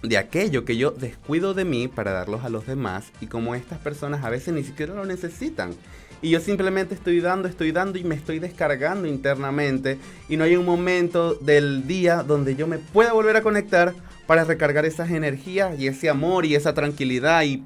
de 0.00 0.16
aquello 0.16 0.64
que 0.64 0.76
yo 0.76 0.92
descuido 0.92 1.52
de 1.52 1.64
mí 1.64 1.88
para 1.88 2.12
darlos 2.12 2.44
a 2.44 2.50
los 2.50 2.68
demás 2.68 3.10
y 3.20 3.26
como 3.26 3.56
estas 3.56 3.80
personas 3.80 4.24
a 4.24 4.30
veces 4.30 4.54
ni 4.54 4.62
siquiera 4.62 4.94
lo 4.94 5.04
necesitan. 5.04 5.74
Y 6.22 6.30
yo 6.30 6.38
simplemente 6.38 6.94
estoy 6.94 7.20
dando, 7.20 7.48
estoy 7.48 7.72
dando 7.72 7.98
y 7.98 8.04
me 8.04 8.14
estoy 8.14 8.38
descargando 8.38 9.08
internamente 9.08 9.98
y 10.28 10.36
no 10.36 10.44
hay 10.44 10.54
un 10.54 10.64
momento 10.64 11.34
del 11.34 11.88
día 11.88 12.22
donde 12.22 12.54
yo 12.54 12.68
me 12.68 12.78
pueda 12.78 13.12
volver 13.12 13.36
a 13.36 13.42
conectar 13.42 13.92
para 14.28 14.44
recargar 14.44 14.86
esas 14.86 15.10
energías 15.10 15.76
y 15.80 15.88
ese 15.88 16.08
amor 16.08 16.46
y 16.46 16.54
esa 16.54 16.74
tranquilidad 16.74 17.42
y 17.42 17.64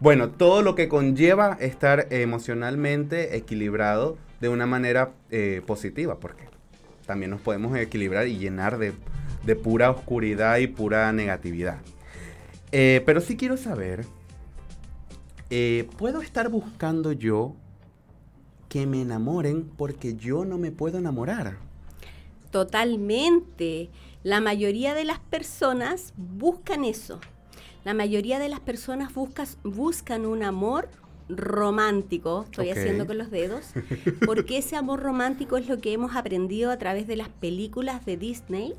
bueno, 0.00 0.30
todo 0.30 0.62
lo 0.62 0.74
que 0.74 0.88
conlleva 0.88 1.58
estar 1.60 2.06
emocionalmente 2.08 3.36
equilibrado 3.36 4.16
de 4.40 4.48
una 4.48 4.66
manera 4.66 5.12
eh, 5.30 5.62
positiva, 5.66 6.18
porque 6.18 6.44
también 7.06 7.30
nos 7.30 7.40
podemos 7.40 7.76
equilibrar 7.76 8.26
y 8.28 8.38
llenar 8.38 8.78
de, 8.78 8.92
de 9.44 9.56
pura 9.56 9.90
oscuridad 9.90 10.58
y 10.58 10.66
pura 10.66 11.12
negatividad. 11.12 11.78
Eh, 12.72 13.02
pero 13.04 13.20
sí 13.20 13.36
quiero 13.36 13.56
saber, 13.56 14.06
eh, 15.50 15.88
¿puedo 15.98 16.22
estar 16.22 16.48
buscando 16.48 17.12
yo 17.12 17.54
que 18.68 18.86
me 18.86 19.02
enamoren 19.02 19.64
porque 19.76 20.14
yo 20.14 20.44
no 20.44 20.56
me 20.56 20.70
puedo 20.70 20.98
enamorar? 20.98 21.56
Totalmente. 22.50 23.90
La 24.22 24.40
mayoría 24.40 24.94
de 24.94 25.04
las 25.04 25.18
personas 25.18 26.12
buscan 26.16 26.84
eso. 26.84 27.20
La 27.84 27.94
mayoría 27.94 28.38
de 28.38 28.48
las 28.48 28.60
personas 28.60 29.12
buscas- 29.14 29.56
buscan 29.64 30.26
un 30.26 30.42
amor 30.42 30.88
romántico, 31.36 32.44
estoy 32.44 32.70
haciendo 32.70 33.06
con 33.06 33.18
los 33.18 33.30
dedos, 33.30 33.66
porque 34.26 34.58
ese 34.58 34.76
amor 34.76 35.00
romántico 35.00 35.56
es 35.56 35.68
lo 35.68 35.80
que 35.80 35.92
hemos 35.92 36.16
aprendido 36.16 36.70
a 36.70 36.78
través 36.78 37.06
de 37.06 37.16
las 37.16 37.28
películas 37.28 38.04
de 38.04 38.16
Disney 38.16 38.74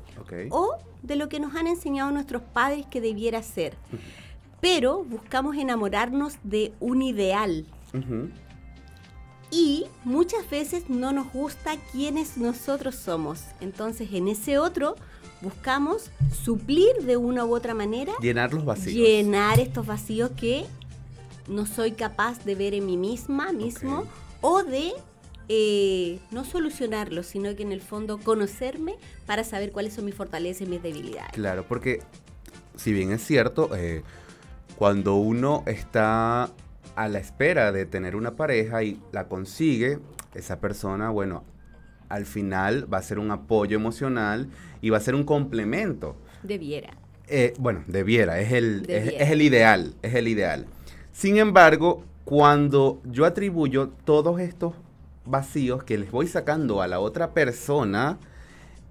o 0.50 0.76
de 1.02 1.16
lo 1.16 1.28
que 1.28 1.40
nos 1.40 1.54
han 1.54 1.66
enseñado 1.66 2.10
nuestros 2.10 2.42
padres 2.42 2.86
que 2.86 3.00
debiera 3.00 3.42
ser. 3.42 3.74
Pero 4.60 5.02
buscamos 5.02 5.56
enamorarnos 5.56 6.34
de 6.44 6.72
un 6.78 7.02
ideal 7.02 7.66
y 9.50 9.84
muchas 10.04 10.48
veces 10.48 10.88
no 10.88 11.12
nos 11.12 11.30
gusta 11.32 11.76
quienes 11.92 12.36
nosotros 12.38 12.94
somos. 12.94 13.42
Entonces 13.60 14.08
en 14.12 14.28
ese 14.28 14.58
otro 14.58 14.96
buscamos 15.42 16.10
suplir 16.44 16.94
de 17.02 17.16
una 17.16 17.44
u 17.44 17.54
otra 17.54 17.74
manera, 17.74 18.12
Llenar 18.20 18.54
los 18.54 18.64
vacíos. 18.64 18.94
llenar 18.94 19.60
estos 19.60 19.84
vacíos 19.84 20.30
que 20.36 20.64
no 21.48 21.66
soy 21.66 21.92
capaz 21.92 22.44
de 22.44 22.54
ver 22.54 22.74
en 22.74 22.86
mí 22.86 22.96
misma, 22.96 23.52
mismo, 23.52 24.04
o 24.40 24.62
de 24.62 24.92
eh, 25.48 26.18
no 26.30 26.44
solucionarlos, 26.44 27.26
sino 27.26 27.54
que 27.56 27.62
en 27.62 27.72
el 27.72 27.80
fondo 27.80 28.18
conocerme 28.18 28.94
para 29.26 29.44
saber 29.44 29.72
cuáles 29.72 29.94
son 29.94 30.04
mis 30.04 30.14
fortalezas 30.14 30.62
y 30.62 30.70
mis 30.70 30.82
debilidades. 30.82 31.32
Claro, 31.32 31.64
porque 31.68 32.00
si 32.76 32.92
bien 32.92 33.12
es 33.12 33.24
cierto, 33.24 33.74
eh, 33.76 34.02
cuando 34.76 35.16
uno 35.16 35.62
está 35.66 36.50
a 36.94 37.08
la 37.08 37.18
espera 37.18 37.72
de 37.72 37.86
tener 37.86 38.16
una 38.16 38.36
pareja 38.36 38.82
y 38.82 39.00
la 39.12 39.28
consigue, 39.28 39.98
esa 40.34 40.60
persona, 40.60 41.10
bueno, 41.10 41.44
al 42.08 42.26
final 42.26 42.92
va 42.92 42.98
a 42.98 43.02
ser 43.02 43.18
un 43.18 43.30
apoyo 43.30 43.76
emocional 43.76 44.48
y 44.80 44.90
va 44.90 44.98
a 44.98 45.00
ser 45.00 45.14
un 45.14 45.24
complemento. 45.24 46.16
Debiera. 46.42 46.90
Eh, 47.28 47.54
bueno, 47.58 47.82
debiera, 47.86 48.40
es 48.40 48.52
el, 48.52 48.84
es 48.88 49.30
el 49.30 49.42
ideal, 49.42 49.94
es 50.02 50.14
el 50.14 50.28
ideal. 50.28 50.66
Sin 51.12 51.36
embargo, 51.38 52.04
cuando 52.24 53.00
yo 53.04 53.24
atribuyo 53.24 53.90
todos 54.04 54.40
estos 54.40 54.74
vacíos 55.24 55.84
que 55.84 55.98
les 55.98 56.10
voy 56.10 56.26
sacando 56.26 56.82
a 56.82 56.88
la 56.88 56.98
otra 57.00 57.30
persona 57.30 58.18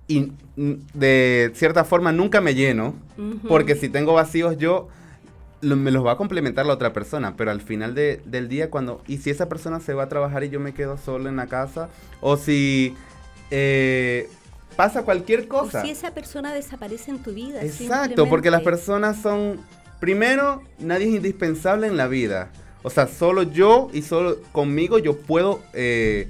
y 0.08 0.32
mm, 0.56 0.72
de 0.94 1.52
cierta 1.56 1.84
forma 1.84 2.12
nunca 2.12 2.42
me 2.42 2.54
lleno, 2.56 2.94
porque 3.48 3.76
si 3.76 3.90
tengo 3.90 4.14
vacíos 4.14 4.58
yo 4.58 4.88
lo- 5.62 5.76
me 5.76 5.92
los 5.92 6.06
va 6.06 6.14
a 6.14 6.18
complementar 6.18 6.66
la 6.66 6.74
otra 6.74 6.92
persona, 6.94 7.36
pero 7.38 7.52
al 7.52 7.62
final 7.62 7.94
de- 7.96 8.22
del 8.26 8.48
día 8.50 8.70
cuando 8.70 9.02
y 9.08 9.18
si 9.18 9.30
esa 9.30 9.48
persona 9.50 9.80
se 9.80 9.94
va 9.94 10.04
a 10.04 10.10
trabajar 10.10 10.44
y 10.44 10.50
yo 10.50 10.60
me 10.60 10.74
quedo 10.74 10.98
solo 10.98 11.30
en 11.30 11.36
la 11.36 11.48
casa 11.48 11.90
o 12.20 12.36
si 12.38 12.96
eh, 13.52 14.30
pasa 14.76 15.04
cualquier 15.04 15.42
O 15.46 15.48
cosa. 15.50 15.82
si 15.82 15.90
esa 15.92 16.14
persona 16.14 16.54
desaparece 16.54 17.12
en 17.12 17.20
tu 17.20 17.34
vida. 17.34 17.62
Exacto, 17.64 18.28
porque 18.28 18.50
las 18.52 18.62
personas 18.62 19.22
son, 19.22 19.60
primero, 20.02 20.64
nadie 20.80 21.08
es 21.08 21.16
indispensable 21.16 21.88
en 21.88 21.96
la 21.96 22.08
vida. 22.10 22.50
O 22.84 22.90
sea, 22.90 23.08
solo 23.08 23.44
yo 23.44 23.90
y 23.94 24.02
solo 24.02 24.40
conmigo 24.52 24.98
yo 24.98 25.16
puedo 25.16 25.62
eh, 25.74 26.28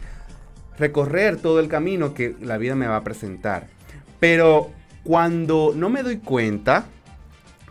recorrer 0.78 1.38
todo 1.38 1.60
el 1.60 1.70
camino 1.70 2.14
que 2.14 2.36
la 2.42 2.58
vida 2.58 2.76
me 2.76 2.86
va 2.86 2.98
a 2.98 3.04
presentar. 3.04 3.68
Pero 4.20 4.70
cuando 5.04 5.72
no 5.74 5.90
me 5.90 6.04
doy 6.04 6.18
cuenta, 6.18 6.86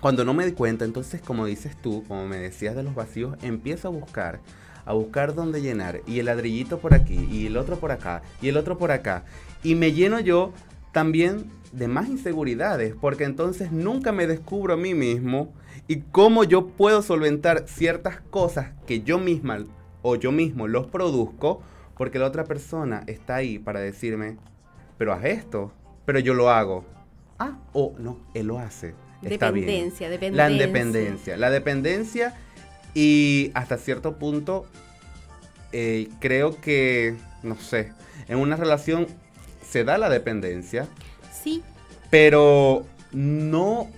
cuando 0.00 0.24
no 0.24 0.32
me 0.32 0.44
doy 0.44 0.52
cuenta, 0.52 0.86
entonces 0.86 1.20
como 1.20 1.44
dices 1.44 1.76
tú, 1.80 2.02
como 2.08 2.26
me 2.26 2.38
decías 2.38 2.74
de 2.74 2.82
los 2.82 2.94
vacíos, 2.94 3.36
empiezo 3.42 3.88
a 3.88 3.90
buscar, 3.90 4.40
a 4.86 4.94
buscar 4.94 5.34
dónde 5.34 5.60
llenar. 5.60 6.00
Y 6.06 6.18
el 6.18 6.26
ladrillito 6.26 6.78
por 6.78 6.94
aquí, 6.94 7.28
y 7.30 7.46
el 7.46 7.58
otro 7.58 7.78
por 7.78 7.92
acá, 7.92 8.22
y 8.40 8.48
el 8.48 8.56
otro 8.56 8.78
por 8.78 8.90
acá. 8.90 9.24
Y 9.62 9.74
me 9.74 9.92
lleno 9.92 10.18
yo 10.18 10.54
también 10.92 11.44
de 11.72 11.88
más 11.88 12.08
inseguridades, 12.08 12.94
porque 12.98 13.24
entonces 13.24 13.70
nunca 13.70 14.12
me 14.12 14.26
descubro 14.26 14.74
a 14.74 14.78
mí 14.78 14.94
mismo 14.94 15.52
y 15.88 16.00
cómo 16.12 16.44
yo 16.44 16.68
puedo 16.68 17.02
solventar 17.02 17.64
ciertas 17.66 18.20
cosas 18.30 18.72
que 18.86 19.02
yo 19.02 19.18
misma 19.18 19.64
o 20.02 20.16
yo 20.16 20.32
mismo 20.32 20.68
los 20.68 20.86
produzco, 20.86 21.62
porque 21.96 22.18
la 22.18 22.26
otra 22.26 22.44
persona 22.44 23.02
está 23.06 23.36
ahí 23.36 23.58
para 23.58 23.80
decirme, 23.80 24.36
pero 24.98 25.12
haz 25.12 25.24
esto, 25.24 25.72
pero 26.04 26.18
yo 26.18 26.34
lo 26.34 26.50
hago. 26.50 26.84
Ah, 27.38 27.58
o 27.72 27.94
no, 27.98 28.18
él 28.34 28.46
lo 28.46 28.58
hace. 28.58 28.94
Está 29.22 29.50
bien. 29.50 29.66
Dependencia, 29.66 30.08
dependencia. 30.08 30.44
La 30.44 30.50
independencia. 30.50 31.36
La 31.36 31.50
dependencia 31.50 32.34
y 32.94 33.50
hasta 33.54 33.76
cierto 33.76 34.16
punto 34.16 34.66
eh, 35.72 36.08
creo 36.20 36.60
que, 36.60 37.16
no 37.42 37.56
sé, 37.56 37.92
en 38.28 38.38
una 38.38 38.56
relación 38.56 39.06
se 39.68 39.84
da 39.84 39.98
la 39.98 40.08
dependencia, 40.08 40.88
Sí, 41.42 41.62
pero 42.10 42.84
no, 43.12 43.88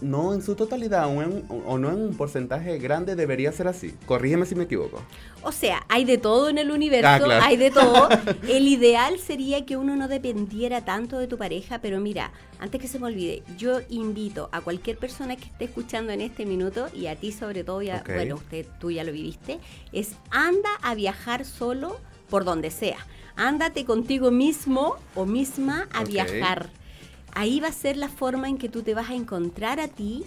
no 0.00 0.32
en 0.34 0.42
su 0.42 0.54
totalidad 0.54 1.06
o, 1.08 1.22
en- 1.22 1.44
o 1.48 1.78
no 1.78 1.90
en 1.90 2.00
un 2.00 2.16
porcentaje 2.16 2.78
grande 2.78 3.16
debería 3.16 3.50
ser 3.52 3.68
así. 3.68 3.94
Corrígeme 4.06 4.46
si 4.46 4.54
me 4.54 4.64
equivoco. 4.64 5.02
o 5.42 5.52
sea, 5.52 5.84
hay 5.88 6.04
de 6.04 6.18
todo 6.18 6.48
en 6.48 6.58
el 6.58 6.70
universo, 6.70 7.08
Ah, 7.08 7.18
claro. 7.20 7.44
hay 7.44 7.56
de 7.56 7.70
todo. 7.70 8.08
El 8.48 8.66
ideal 8.68 9.18
sería 9.18 9.64
que 9.64 9.76
uno 9.76 9.96
no 9.96 10.08
dependiera 10.08 10.84
tanto 10.84 11.18
de 11.18 11.26
tu 11.26 11.38
pareja, 11.38 11.80
pero 11.80 12.00
mira, 12.00 12.32
antes 12.58 12.80
que 12.80 12.88
se 12.88 12.98
me 12.98 13.06
olvide, 13.06 13.42
yo 13.56 13.80
invito 13.88 14.48
a 14.52 14.60
cualquier 14.60 14.98
persona 14.98 15.36
que 15.36 15.44
esté 15.44 15.64
escuchando 15.66 16.12
en 16.12 16.20
este 16.20 16.44
minuto 16.46 16.88
y 16.94 17.06
a 17.06 17.16
ti 17.16 17.32
sobre 17.32 17.64
todo, 17.64 17.82
ya, 17.82 17.98
Ok. 18.00 18.14
bueno, 18.14 18.34
usted 18.36 18.66
tú 18.80 18.90
ya 18.90 19.04
lo 19.04 19.12
viviste, 19.12 19.58
es 19.92 20.12
anda 20.30 20.70
a 20.82 20.94
viajar 20.94 21.44
solo 21.44 21.98
por 22.28 22.44
donde 22.44 22.70
sea. 22.70 22.98
Ándate 23.36 23.84
contigo 23.84 24.30
mismo 24.32 24.96
o 25.14 25.24
misma 25.24 25.88
a 25.92 26.02
viajar. 26.04 26.70
Ahí 27.32 27.60
va 27.60 27.68
a 27.68 27.72
ser 27.72 27.96
la 27.96 28.08
forma 28.08 28.48
en 28.48 28.58
que 28.58 28.68
tú 28.68 28.82
te 28.82 28.94
vas 28.94 29.10
a 29.10 29.14
encontrar 29.14 29.80
a 29.80 29.88
ti 29.88 30.24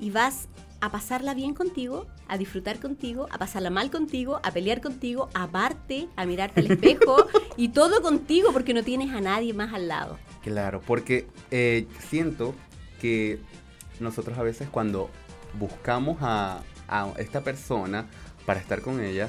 y 0.00 0.10
vas 0.10 0.48
a 0.80 0.90
pasarla 0.90 1.32
bien 1.32 1.54
contigo, 1.54 2.06
a 2.26 2.36
disfrutar 2.36 2.80
contigo, 2.80 3.28
a 3.30 3.38
pasarla 3.38 3.70
mal 3.70 3.90
contigo, 3.90 4.40
a 4.42 4.50
pelear 4.50 4.80
contigo, 4.80 5.28
a 5.32 5.44
amarte, 5.44 6.08
a 6.16 6.26
mirarte 6.26 6.60
al 6.60 6.72
espejo 6.72 7.28
y 7.56 7.68
todo 7.68 8.02
contigo 8.02 8.52
porque 8.52 8.74
no 8.74 8.82
tienes 8.82 9.12
a 9.12 9.20
nadie 9.20 9.54
más 9.54 9.72
al 9.72 9.86
lado. 9.86 10.18
Claro, 10.42 10.80
porque 10.84 11.28
eh, 11.52 11.86
siento 12.08 12.54
que 13.00 13.38
nosotros 14.00 14.36
a 14.38 14.42
veces 14.42 14.68
cuando 14.68 15.08
buscamos 15.58 16.18
a, 16.20 16.62
a 16.88 17.12
esta 17.18 17.42
persona 17.42 18.06
para 18.44 18.58
estar 18.58 18.80
con 18.82 19.00
ella, 19.00 19.28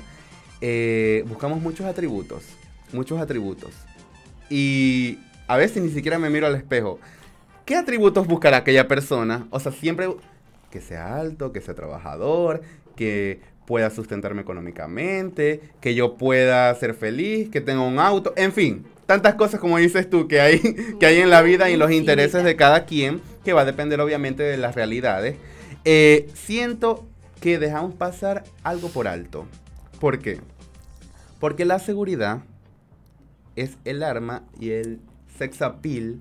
eh, 0.59 1.23
buscamos 1.27 1.61
muchos 1.61 1.85
atributos, 1.85 2.45
muchos 2.93 3.19
atributos. 3.19 3.71
Y 4.49 5.19
a 5.47 5.57
veces 5.57 5.83
ni 5.83 5.89
siquiera 5.89 6.19
me 6.19 6.29
miro 6.29 6.47
al 6.47 6.55
espejo. 6.55 6.99
¿Qué 7.65 7.75
atributos 7.75 8.27
buscará 8.27 8.57
aquella 8.57 8.87
persona? 8.87 9.47
O 9.49 9.59
sea, 9.59 9.71
siempre 9.71 10.07
que 10.69 10.81
sea 10.81 11.17
alto, 11.17 11.51
que 11.51 11.61
sea 11.61 11.75
trabajador, 11.75 12.61
que 12.95 13.39
pueda 13.65 13.89
sustentarme 13.89 14.41
económicamente, 14.41 15.61
que 15.79 15.95
yo 15.95 16.15
pueda 16.15 16.73
ser 16.75 16.93
feliz, 16.93 17.49
que 17.49 17.61
tenga 17.61 17.81
un 17.81 17.99
auto, 17.99 18.33
en 18.35 18.51
fin, 18.51 18.85
tantas 19.05 19.35
cosas 19.35 19.59
como 19.59 19.77
dices 19.77 20.09
tú 20.09 20.27
que 20.27 20.41
hay, 20.41 20.59
que 20.99 21.05
hay 21.05 21.19
en 21.19 21.29
la 21.29 21.41
vida 21.41 21.69
y 21.69 21.77
los 21.77 21.91
intereses 21.91 22.43
de 22.43 22.55
cada 22.55 22.85
quien, 22.85 23.21
que 23.45 23.53
va 23.53 23.61
a 23.61 23.65
depender 23.65 24.01
obviamente 24.01 24.43
de 24.43 24.57
las 24.57 24.75
realidades. 24.75 25.35
Eh, 25.85 26.29
siento 26.33 27.05
que 27.39 27.59
dejamos 27.59 27.93
pasar 27.93 28.43
algo 28.63 28.89
por 28.89 29.07
alto. 29.07 29.45
¿Por 29.99 30.19
qué? 30.19 30.39
Porque 31.39 31.65
la 31.65 31.79
seguridad 31.79 32.41
es 33.55 33.77
el 33.85 34.01
arma 34.01 34.43
y 34.59 34.71
el 34.71 34.99
sex 35.37 35.61
appeal 35.61 36.19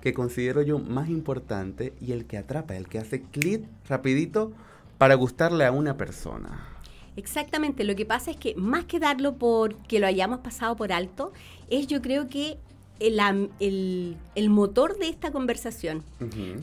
que 0.00 0.12
considero 0.12 0.62
yo 0.62 0.78
más 0.78 1.08
importante 1.08 1.92
y 2.00 2.12
el 2.12 2.26
que 2.26 2.38
atrapa, 2.38 2.76
el 2.76 2.88
que 2.88 2.98
hace 2.98 3.22
clic 3.22 3.64
rapidito 3.88 4.52
para 4.98 5.14
gustarle 5.14 5.64
a 5.64 5.72
una 5.72 5.96
persona. 5.96 6.68
Exactamente, 7.16 7.84
lo 7.84 7.94
que 7.94 8.06
pasa 8.06 8.30
es 8.30 8.36
que 8.36 8.54
más 8.56 8.84
que 8.84 8.98
darlo 8.98 9.36
por 9.36 9.76
que 9.82 10.00
lo 10.00 10.06
hayamos 10.06 10.40
pasado 10.40 10.76
por 10.76 10.92
alto, 10.92 11.32
es 11.68 11.86
yo 11.86 12.00
creo 12.00 12.28
que 12.28 12.58
el, 13.00 13.20
el, 13.60 14.16
el 14.34 14.50
motor 14.50 14.98
de 14.98 15.08
esta 15.08 15.30
conversación. 15.30 16.02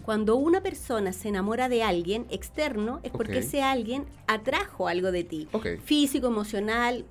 Cuando 0.04 0.36
una 0.36 0.62
persona 0.62 1.12
se 1.14 1.30
enamora 1.30 1.70
de 1.70 1.84
alguien 1.84 2.26
externo, 2.30 3.00
es 3.04 3.12
porque 3.12 3.40
ese 3.40 3.62
alguien 3.62 4.06
atrajo 4.28 4.88
algo 4.88 5.12
de 5.12 5.24
ti, 5.24 5.48
físico, 5.84 6.28
emocional. 6.28 7.06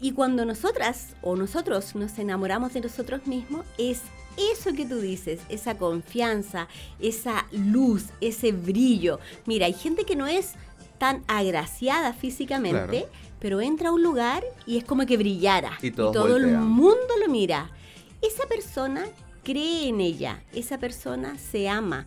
Y 0.00 0.12
cuando 0.12 0.44
nosotras 0.44 1.14
o 1.22 1.36
nosotros 1.36 1.94
nos 1.94 2.18
enamoramos 2.18 2.72
de 2.74 2.80
nosotros 2.80 3.26
mismos, 3.26 3.64
es 3.78 4.02
eso 4.36 4.72
que 4.74 4.84
tú 4.84 4.98
dices, 4.98 5.40
esa 5.48 5.78
confianza, 5.78 6.68
esa 7.00 7.46
luz, 7.52 8.06
ese 8.20 8.52
brillo. 8.52 9.20
Mira, 9.46 9.66
hay 9.66 9.72
gente 9.72 10.04
que 10.04 10.16
no 10.16 10.26
es 10.26 10.54
tan 10.98 11.22
agraciada 11.26 12.12
físicamente, 12.12 13.06
pero 13.38 13.60
entra 13.60 13.90
a 13.90 13.92
un 13.92 14.02
lugar 14.02 14.44
y 14.66 14.78
es 14.78 14.84
como 14.84 15.06
que 15.06 15.16
brillara. 15.16 15.78
Y, 15.82 15.90
todo 15.90 16.36
el 16.36 16.58
mundo 16.58 17.14
lo 17.20 17.30
mira. 17.30 17.70
Esa 18.22 18.46
persona 18.46 19.04
cree 19.42 19.88
en 19.88 20.00
ella, 20.00 20.42
esa 20.52 20.78
persona 20.78 21.36
se 21.38 21.68
ama, 21.68 22.06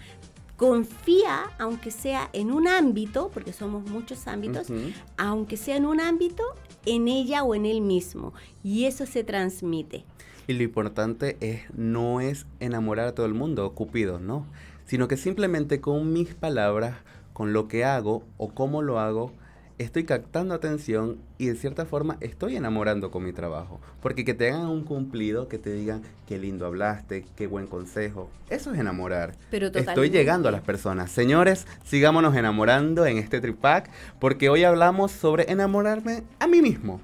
confía, 0.55 1.51
aunque 1.59 1.91
sea 1.91 2.29
en 2.33 2.51
un 2.51 2.67
ámbito, 2.67 3.29
porque 3.31 3.53
somos 3.53 3.87
muchos 3.89 4.27
ámbitos, 4.27 4.67
aunque 5.15 5.55
sea 5.55 5.77
en 5.77 5.85
un 5.85 6.01
ámbito, 6.01 6.43
en 6.87 7.07
ella 7.07 7.43
o 7.43 7.53
en 7.53 7.65
él 7.65 7.81
mismo. 7.81 8.33
Y 8.63 8.85
eso 8.85 9.05
se 9.05 9.23
transmite. 9.23 10.03
Y 10.47 10.53
lo 10.53 10.63
importante 10.63 11.37
es, 11.41 11.61
no 11.75 12.21
es 12.21 12.45
enamorar 12.59 13.07
a 13.07 13.15
todo 13.15 13.25
el 13.25 13.33
mundo, 13.33 13.73
Cupido, 13.73 14.19
no, 14.19 14.45
sino 14.85 15.07
que 15.07 15.17
simplemente 15.17 15.81
con 15.81 16.13
mis 16.13 16.33
palabras 16.33 16.95
con 17.33 17.53
lo 17.53 17.67
que 17.67 17.83
hago 17.83 18.23
o 18.37 18.49
cómo 18.49 18.81
lo 18.81 18.99
hago, 18.99 19.31
estoy 19.77 20.05
captando 20.05 20.55
atención 20.55 21.17
y 21.37 21.47
de 21.47 21.55
cierta 21.55 21.85
forma 21.85 22.17
estoy 22.19 22.55
enamorando 22.55 23.11
con 23.11 23.23
mi 23.23 23.33
trabajo. 23.33 23.79
Porque 24.01 24.25
que 24.25 24.33
te 24.33 24.49
hagan 24.49 24.67
un 24.67 24.83
cumplido, 24.83 25.47
que 25.47 25.57
te 25.57 25.71
digan 25.71 26.01
qué 26.27 26.37
lindo 26.37 26.65
hablaste, 26.65 27.25
qué 27.35 27.47
buen 27.47 27.67
consejo, 27.67 28.29
eso 28.49 28.73
es 28.73 28.79
enamorar. 28.79 29.35
Pero 29.51 29.67
estoy 29.67 30.09
llegando 30.09 30.49
a 30.49 30.51
las 30.51 30.61
personas. 30.61 31.11
Señores, 31.11 31.67
sigámonos 31.83 32.35
enamorando 32.35 33.05
en 33.05 33.17
este 33.17 33.41
tripack 33.41 33.89
porque 34.19 34.49
hoy 34.49 34.63
hablamos 34.63 35.11
sobre 35.11 35.51
enamorarme 35.51 36.23
a 36.39 36.47
mí 36.47 36.61
mismo. 36.61 37.01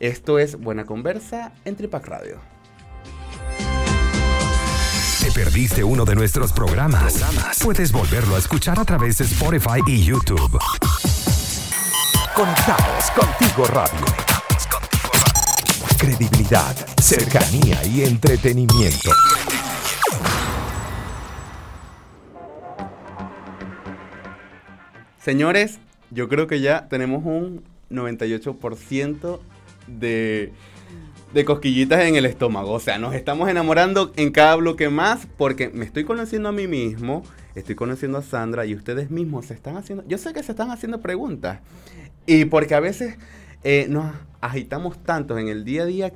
Esto 0.00 0.38
es 0.38 0.58
Buena 0.58 0.84
Conversa 0.84 1.52
en 1.64 1.76
Tripac 1.76 2.06
Radio 2.06 2.38
perdiste 5.38 5.84
uno 5.84 6.04
de 6.04 6.16
nuestros 6.16 6.52
programas, 6.52 7.24
puedes 7.62 7.92
volverlo 7.92 8.34
a 8.34 8.38
escuchar 8.40 8.80
a 8.80 8.84
través 8.84 9.18
de 9.18 9.24
Spotify 9.24 9.80
y 9.86 10.02
YouTube. 10.02 10.58
Conectados 12.38 13.10
contigo 13.10 13.64
radio. 13.66 14.06
Credibilidad, 15.98 16.72
cercanía 17.02 17.84
y 17.84 18.04
entretenimiento. 18.04 19.10
Señores, 25.18 25.80
yo 26.12 26.28
creo 26.28 26.46
que 26.46 26.60
ya 26.60 26.86
tenemos 26.86 27.24
un 27.24 27.64
98% 27.90 29.40
de 29.88 30.52
de 31.32 31.44
cosquillitas 31.44 32.00
en 32.04 32.16
el 32.16 32.26
estómago. 32.26 32.72
O 32.72 32.80
sea, 32.80 32.98
nos 32.98 33.14
estamos 33.14 33.48
enamorando 33.48 34.12
en 34.16 34.30
cada 34.30 34.56
bloque 34.56 34.88
más 34.88 35.26
porque 35.36 35.68
me 35.68 35.84
estoy 35.84 36.04
conociendo 36.04 36.48
a 36.48 36.52
mí 36.52 36.66
mismo, 36.66 37.22
estoy 37.54 37.74
conociendo 37.74 38.18
a 38.18 38.22
Sandra 38.22 38.66
y 38.66 38.74
ustedes 38.74 39.10
mismos 39.10 39.46
se 39.46 39.54
están 39.54 39.76
haciendo, 39.76 40.04
yo 40.06 40.18
sé 40.18 40.32
que 40.32 40.42
se 40.42 40.52
están 40.52 40.70
haciendo 40.70 41.00
preguntas. 41.00 41.60
Y 42.28 42.44
porque 42.44 42.74
a 42.74 42.80
veces 42.80 43.16
eh, 43.64 43.86
nos 43.88 44.14
agitamos 44.42 45.02
tanto 45.02 45.38
en 45.38 45.48
el 45.48 45.64
día 45.64 45.84
a 45.84 45.86
día 45.86 46.12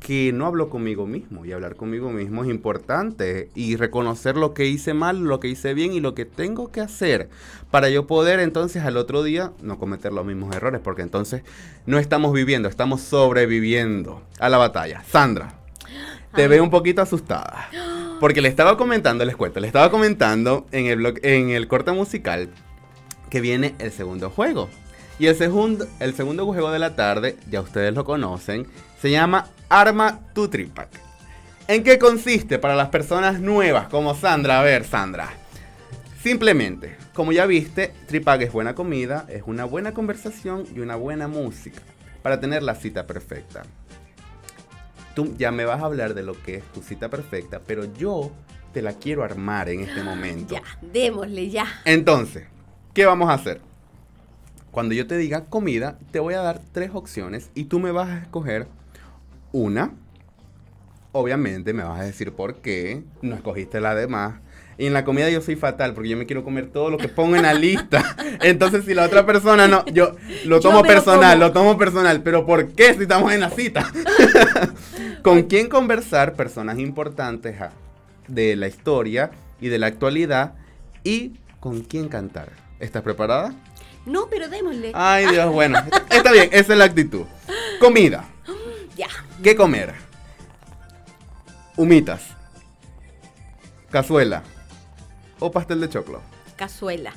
que 0.00 0.30
no 0.30 0.44
hablo 0.44 0.68
conmigo 0.68 1.06
mismo. 1.06 1.46
Y 1.46 1.52
hablar 1.52 1.76
conmigo 1.76 2.10
mismo 2.10 2.44
es 2.44 2.50
importante. 2.50 3.48
Y 3.54 3.76
reconocer 3.76 4.36
lo 4.36 4.52
que 4.52 4.66
hice 4.66 4.92
mal, 4.92 5.24
lo 5.24 5.40
que 5.40 5.48
hice 5.48 5.72
bien 5.72 5.94
y 5.94 6.00
lo 6.00 6.14
que 6.14 6.26
tengo 6.26 6.70
que 6.70 6.82
hacer 6.82 7.30
para 7.70 7.88
yo 7.88 8.06
poder 8.06 8.38
entonces 8.38 8.84
al 8.84 8.98
otro 8.98 9.22
día 9.22 9.52
no 9.62 9.78
cometer 9.78 10.12
los 10.12 10.26
mismos 10.26 10.54
errores. 10.54 10.82
Porque 10.84 11.00
entonces 11.00 11.40
no 11.86 11.98
estamos 11.98 12.34
viviendo, 12.34 12.68
estamos 12.68 13.00
sobreviviendo 13.00 14.20
a 14.38 14.50
la 14.50 14.58
batalla. 14.58 15.04
Sandra, 15.04 15.54
te 16.34 16.48
veo 16.48 16.62
un 16.62 16.70
poquito 16.70 17.00
asustada. 17.00 17.70
Porque 18.20 18.42
le 18.42 18.50
estaba 18.50 18.76
comentando, 18.76 19.24
les 19.24 19.36
cuento, 19.36 19.60
le 19.60 19.68
estaba 19.68 19.90
comentando 19.90 20.66
en 20.70 20.84
el 20.84 20.98
blog, 20.98 21.14
en 21.22 21.48
el 21.48 21.66
corte 21.66 21.92
musical 21.92 22.50
que 23.30 23.40
viene 23.40 23.74
el 23.78 23.90
segundo 23.90 24.28
juego. 24.28 24.68
Y 25.18 25.26
el 25.26 25.36
segundo, 25.36 25.86
el 25.98 26.14
segundo 26.14 26.44
juego 26.44 26.70
de 26.70 26.78
la 26.78 26.94
tarde, 26.94 27.36
ya 27.50 27.60
ustedes 27.60 27.94
lo 27.94 28.04
conocen, 28.04 28.66
se 29.00 29.10
llama 29.10 29.46
Arma 29.68 30.20
tu 30.34 30.48
Tripack. 30.48 30.88
¿En 31.68 31.82
qué 31.82 31.98
consiste 31.98 32.58
para 32.58 32.76
las 32.76 32.90
personas 32.90 33.40
nuevas 33.40 33.88
como 33.88 34.14
Sandra? 34.14 34.60
A 34.60 34.62
ver, 34.62 34.84
Sandra. 34.84 35.30
Simplemente, 36.22 36.96
como 37.14 37.32
ya 37.32 37.46
viste, 37.46 37.92
Tripack 38.06 38.42
es 38.42 38.52
buena 38.52 38.74
comida, 38.74 39.26
es 39.28 39.42
una 39.46 39.64
buena 39.64 39.92
conversación 39.92 40.64
y 40.74 40.80
una 40.80 40.96
buena 40.96 41.28
música 41.28 41.80
para 42.22 42.38
tener 42.38 42.62
la 42.62 42.74
cita 42.74 43.06
perfecta. 43.06 43.62
Tú 45.14 45.34
ya 45.38 45.50
me 45.50 45.64
vas 45.64 45.80
a 45.80 45.86
hablar 45.86 46.12
de 46.12 46.22
lo 46.22 46.40
que 46.42 46.56
es 46.56 46.64
tu 46.72 46.82
cita 46.82 47.08
perfecta, 47.08 47.60
pero 47.66 47.84
yo 47.94 48.32
te 48.74 48.82
la 48.82 48.92
quiero 48.92 49.24
armar 49.24 49.70
en 49.70 49.80
este 49.80 50.02
momento. 50.04 50.54
Ya, 50.54 50.62
démosle 50.82 51.48
ya. 51.48 51.66
Entonces, 51.86 52.44
¿qué 52.92 53.06
vamos 53.06 53.30
a 53.30 53.34
hacer? 53.34 53.60
Cuando 54.76 54.94
yo 54.94 55.06
te 55.06 55.16
diga 55.16 55.46
comida, 55.46 55.98
te 56.10 56.20
voy 56.20 56.34
a 56.34 56.42
dar 56.42 56.60
tres 56.72 56.90
opciones 56.92 57.50
y 57.54 57.64
tú 57.64 57.80
me 57.80 57.92
vas 57.92 58.10
a 58.10 58.18
escoger 58.18 58.66
una. 59.50 59.94
Obviamente 61.12 61.72
me 61.72 61.82
vas 61.82 61.98
a 61.98 62.04
decir 62.04 62.32
por 62.32 62.56
qué 62.56 63.02
no 63.22 63.34
escogiste 63.36 63.80
la 63.80 63.94
demás. 63.94 64.34
Y 64.76 64.84
en 64.84 64.92
la 64.92 65.06
comida 65.06 65.30
yo 65.30 65.40
soy 65.40 65.56
fatal 65.56 65.94
porque 65.94 66.10
yo 66.10 66.18
me 66.18 66.26
quiero 66.26 66.44
comer 66.44 66.66
todo 66.66 66.90
lo 66.90 66.98
que 66.98 67.08
pongo 67.08 67.36
en 67.36 67.44
la 67.44 67.54
lista. 67.54 68.16
Entonces 68.42 68.84
si 68.84 68.92
la 68.92 69.06
otra 69.06 69.24
persona 69.24 69.66
no, 69.66 69.82
yo 69.86 70.14
lo 70.44 70.60
tomo 70.60 70.82
personal, 70.82 71.40
lo 71.40 71.52
tomo 71.52 71.78
personal. 71.78 72.22
Pero 72.22 72.44
¿por 72.44 72.72
qué 72.72 72.92
si 72.92 73.04
estamos 73.04 73.32
en 73.32 73.40
la 73.40 73.48
cita? 73.48 73.90
¿Con 75.22 75.44
quién 75.44 75.70
conversar? 75.70 76.34
Personas 76.34 76.78
importantes 76.78 77.56
de 78.28 78.56
la 78.56 78.68
historia 78.68 79.30
y 79.58 79.68
de 79.68 79.78
la 79.78 79.86
actualidad. 79.86 80.52
Y 81.02 81.40
con 81.60 81.80
quién 81.80 82.10
cantar. 82.10 82.50
¿Estás 82.78 83.00
preparada? 83.00 83.54
No, 84.06 84.28
pero 84.28 84.48
démosle. 84.48 84.92
Ay, 84.94 85.26
Dios, 85.30 85.52
bueno. 85.52 85.82
Está 86.10 86.32
bien, 86.32 86.48
esa 86.52 86.72
es 86.72 86.78
la 86.78 86.84
actitud. 86.86 87.24
Comida. 87.80 88.24
Ya. 88.96 89.08
¿Qué 89.42 89.54
comer? 89.54 89.92
Humitas. 91.76 92.22
Cazuela. 93.90 94.42
¿O 95.38 95.50
pastel 95.50 95.82
de 95.82 95.90
choclo? 95.90 96.22
Cazuela. 96.56 97.12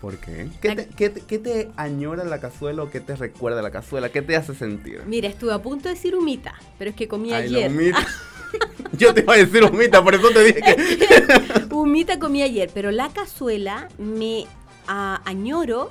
¿Por 0.00 0.16
qué? 0.16 0.48
¿Qué, 0.62 0.74
te, 0.74 0.86
qué, 0.86 1.12
qué 1.12 1.38
te, 1.38 1.70
añora 1.76 2.24
la 2.24 2.40
cazuela 2.40 2.82
o 2.82 2.90
qué 2.90 3.00
te 3.00 3.14
recuerda 3.14 3.60
la 3.60 3.70
cazuela? 3.70 4.08
¿Qué 4.08 4.22
te 4.22 4.36
hace 4.36 4.54
sentir? 4.54 5.02
Mira, 5.04 5.28
estuve 5.28 5.52
a 5.52 5.60
punto 5.60 5.90
de 5.90 5.94
decir 5.96 6.16
humita, 6.16 6.54
pero 6.78 6.90
es 6.90 6.96
que 6.96 7.06
comí 7.06 7.34
ayer. 7.34 7.70
Yo 8.98 9.12
te 9.12 9.20
iba 9.20 9.34
a 9.34 9.36
decir 9.36 9.62
humita, 9.64 10.02
por 10.02 10.14
eso 10.14 10.30
te 10.30 10.44
dije 10.44 10.62
que... 10.62 11.64
humita 11.74 12.18
comí 12.18 12.42
ayer, 12.42 12.70
pero 12.72 12.90
la 12.90 13.10
cazuela 13.10 13.88
me 13.98 14.46
añoro 14.86 15.90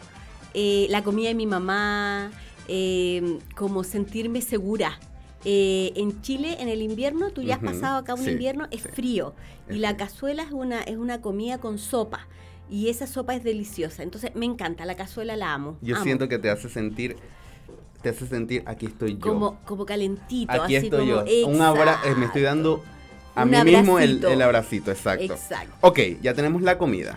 eh, 0.54 0.88
la 0.90 1.04
comida 1.04 1.30
de 1.30 1.36
mi 1.36 1.46
mamá, 1.46 2.32
eh, 2.68 3.40
como 3.56 3.84
sentirme 3.84 4.42
segura. 4.42 5.00
Eh, 5.44 5.94
en 5.96 6.22
Chile, 6.22 6.58
en 6.60 6.68
el 6.68 6.82
invierno, 6.82 7.32
tú 7.32 7.42
ya 7.42 7.56
has 7.56 7.64
pasado 7.64 7.98
acá 7.98 8.14
un 8.14 8.28
invierno, 8.28 8.68
es 8.72 8.82
frío. 8.82 9.34
y 9.70 9.78
la 9.78 9.98
cazuela 9.98 10.44
es 10.44 10.52
una, 10.52 10.82
es 10.82 10.98
una 10.98 11.22
comida 11.22 11.58
con 11.60 11.78
sopa. 11.78 12.28
Y 12.70 12.90
esa 12.90 13.08
sopa 13.08 13.36
es 13.36 13.44
deliciosa. 13.44 14.04
Entonces, 14.04 14.32
me 14.36 14.46
encanta, 14.46 14.86
la 14.86 14.96
cazuela 14.96 15.36
la 15.36 15.54
amo. 15.54 15.78
Yo 15.82 15.98
siento 15.98 16.30
que 16.30 16.38
te 16.38 16.50
hace 16.50 16.70
sentir 16.70 17.18
te 18.02 18.10
hace 18.10 18.26
sentir 18.26 18.64
aquí 18.66 18.88
estoy 18.88 19.14
yo. 19.14 19.20
Como, 19.20 19.60
como 19.64 19.86
calentito. 19.86 20.52
Aquí 20.52 20.76
estoy 20.76 21.08
yo. 21.08 21.24
Un 21.46 21.62
abrazo, 21.62 22.16
me 22.18 22.26
estoy 22.26 22.42
dando 22.42 22.84
a 23.36 23.46
mí 23.46 23.64
mismo 23.64 24.00
el, 24.00 24.24
el, 24.24 24.42
abracito, 24.42 24.92
exacto. 24.92 25.34
Exacto. 25.34 25.74
Ok, 25.82 26.00
ya 26.22 26.34
tenemos 26.34 26.62
la 26.62 26.78
comida 26.78 27.16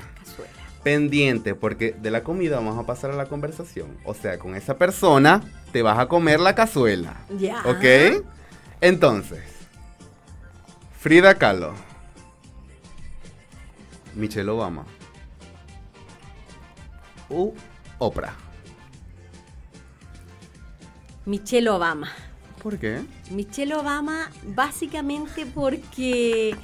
pendiente 0.85 1.55
porque 1.57 1.93
de 1.93 2.11
la 2.13 2.23
comida 2.23 2.57
vamos 2.57 2.79
a 2.79 2.87
pasar 2.87 3.11
a 3.11 3.15
la 3.15 3.27
conversación. 3.27 3.99
O 4.05 4.15
sea, 4.15 4.39
con 4.39 4.55
esa 4.55 4.77
persona 4.79 5.43
te 5.73 5.83
vas 5.83 5.99
a 5.99 6.07
comer 6.07 6.39
la 6.39 6.55
cazuela. 6.55 7.17
Ya. 7.37 7.63
¿Ok? 7.65 8.23
Entonces, 8.81 9.43
Frida 11.01 11.35
Kahlo, 11.35 11.75
Michelle 14.15 14.51
Obama, 14.51 14.85
u 17.29 17.53
Oprah. 17.99 18.35
Michelle 21.27 21.71
Obama. 21.71 22.13
¿Por 22.63 22.79
qué? 22.79 23.01
Michelle 23.31 23.75
Obama 23.75 24.31
básicamente 24.43 25.47
porque... 25.47 26.55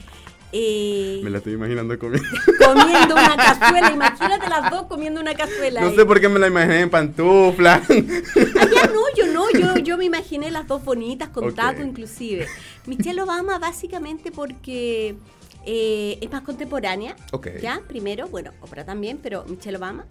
eh, 0.52 1.20
Me 1.22 1.30
la 1.30 1.38
estoy 1.38 1.52
imaginando 1.54 1.98
comiendo. 1.98 2.28
comiendo 2.64 3.14
una 3.14 3.36
cazuela, 3.36 3.90
imagínate 3.92 4.48
las 4.48 4.70
dos 4.70 4.84
comiendo 4.86 5.20
una 5.20 5.34
cazuela. 5.34 5.80
No 5.80 5.94
sé 5.94 6.04
por 6.04 6.20
qué 6.20 6.28
me 6.28 6.38
la 6.38 6.48
imaginé 6.48 6.80
en 6.80 6.90
pantufla. 6.90 7.74
Allá 7.88 8.90
no, 8.92 9.02
yo 9.16 9.26
no, 9.32 9.50
yo, 9.52 9.76
yo 9.82 9.96
me 9.96 10.04
imaginé 10.06 10.50
las 10.50 10.66
dos 10.66 10.84
bonitas 10.84 11.28
con 11.28 11.44
Ok. 11.44 11.54
taco 11.54 11.82
inclusive. 11.82 12.46
Michelle 12.86 13.20
Obama 13.22 13.58
básicamente 13.58 14.32
porque 14.32 15.14
eh, 15.66 16.18
es 16.20 16.30
más 16.32 16.42
contemporánea, 16.42 17.14
Ok. 17.32 17.48
¿ya? 17.62 17.80
Primero, 17.86 18.26
bueno, 18.28 18.52
Oprah 18.60 18.84
también, 18.84 19.18
pero 19.22 19.44
Michelle 19.46 19.76
Obama. 19.76 20.04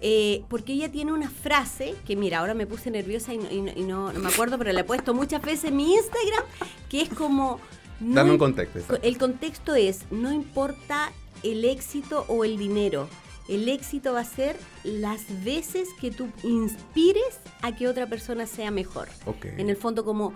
eh, 0.00 0.42
porque 0.48 0.72
ella 0.74 0.90
tiene 0.90 1.12
una 1.12 1.30
frase 1.30 1.94
que, 2.06 2.14
mira, 2.16 2.38
ahora 2.40 2.52
me 2.54 2.66
puse 2.66 2.90
nerviosa 2.90 3.32
y 3.32 3.38
no, 3.38 3.50
y 3.50 3.60
no- 3.62 3.72
y 3.76 3.82
no- 3.82 4.12
no 4.12 4.20
me 4.20 4.28
acuerdo, 4.28 4.58
pero 4.58 4.70
la 4.72 4.80
he 4.80 4.84
puesto 4.84 5.14
muchas 5.14 5.40
veces 5.42 5.64
en 5.70 5.76
mi 5.76 5.94
Instagram, 5.94 6.44
que 6.90 7.02
es 7.02 7.08
como... 7.10 7.58
no 8.00 8.14
Dame 8.14 8.32
un 8.32 8.38
contexto. 8.38 8.78
exacto. 8.78 9.06
el 9.06 9.18
contexto 9.18 9.74
es, 9.74 10.10
no 10.10 10.32
importa 10.32 11.12
el 11.42 11.64
éxito 11.64 12.24
o 12.28 12.44
el 12.44 12.56
dinero, 12.56 13.08
el 13.48 13.68
éxito 13.68 14.14
va 14.14 14.20
a 14.20 14.24
ser 14.24 14.56
las 14.84 15.44
veces 15.44 15.88
que 16.00 16.10
tú 16.10 16.28
inspires 16.42 17.40
a 17.62 17.76
que 17.76 17.88
otra 17.88 18.06
persona 18.06 18.46
sea 18.46 18.70
mejor. 18.70 19.08
En 19.42 19.68
el 19.68 19.76
fondo 19.76 20.04
como 20.04 20.32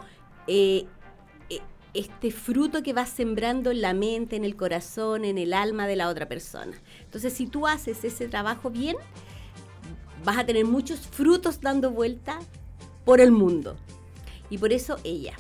eh, 0.47 0.85
eh, 1.49 1.61
este 1.95 2.31
fruto 2.31 2.83
que 2.83 2.93
vas 2.93 3.09
sembrando 3.09 3.71
en 3.71 3.81
la 3.81 3.95
mente, 3.95 4.37
en 4.37 4.45
el 4.45 4.57
corazón, 4.57 5.25
en 5.25 5.39
el 5.39 5.55
alma 5.55 5.87
de 5.87 5.97
la 5.97 6.09
otra 6.09 6.29
persona. 6.29 6.77
Entonces, 7.03 7.33
si 7.33 7.47
tú 7.47 7.67
haces 7.67 8.05
ese 8.05 8.29
trabajo 8.29 8.71
bien, 8.71 8.97
vas 10.23 10.37
a 10.37 10.45
tener 10.45 10.67
muchos 10.67 11.01
frutos 11.01 11.63
dando 11.63 11.91
vuelta 11.91 12.39
por 13.07 13.23
el 13.23 13.33
mundo. 13.33 13.77
Y 14.51 14.59
por 14.59 14.73
eso 14.73 14.99
ella. 15.03 15.35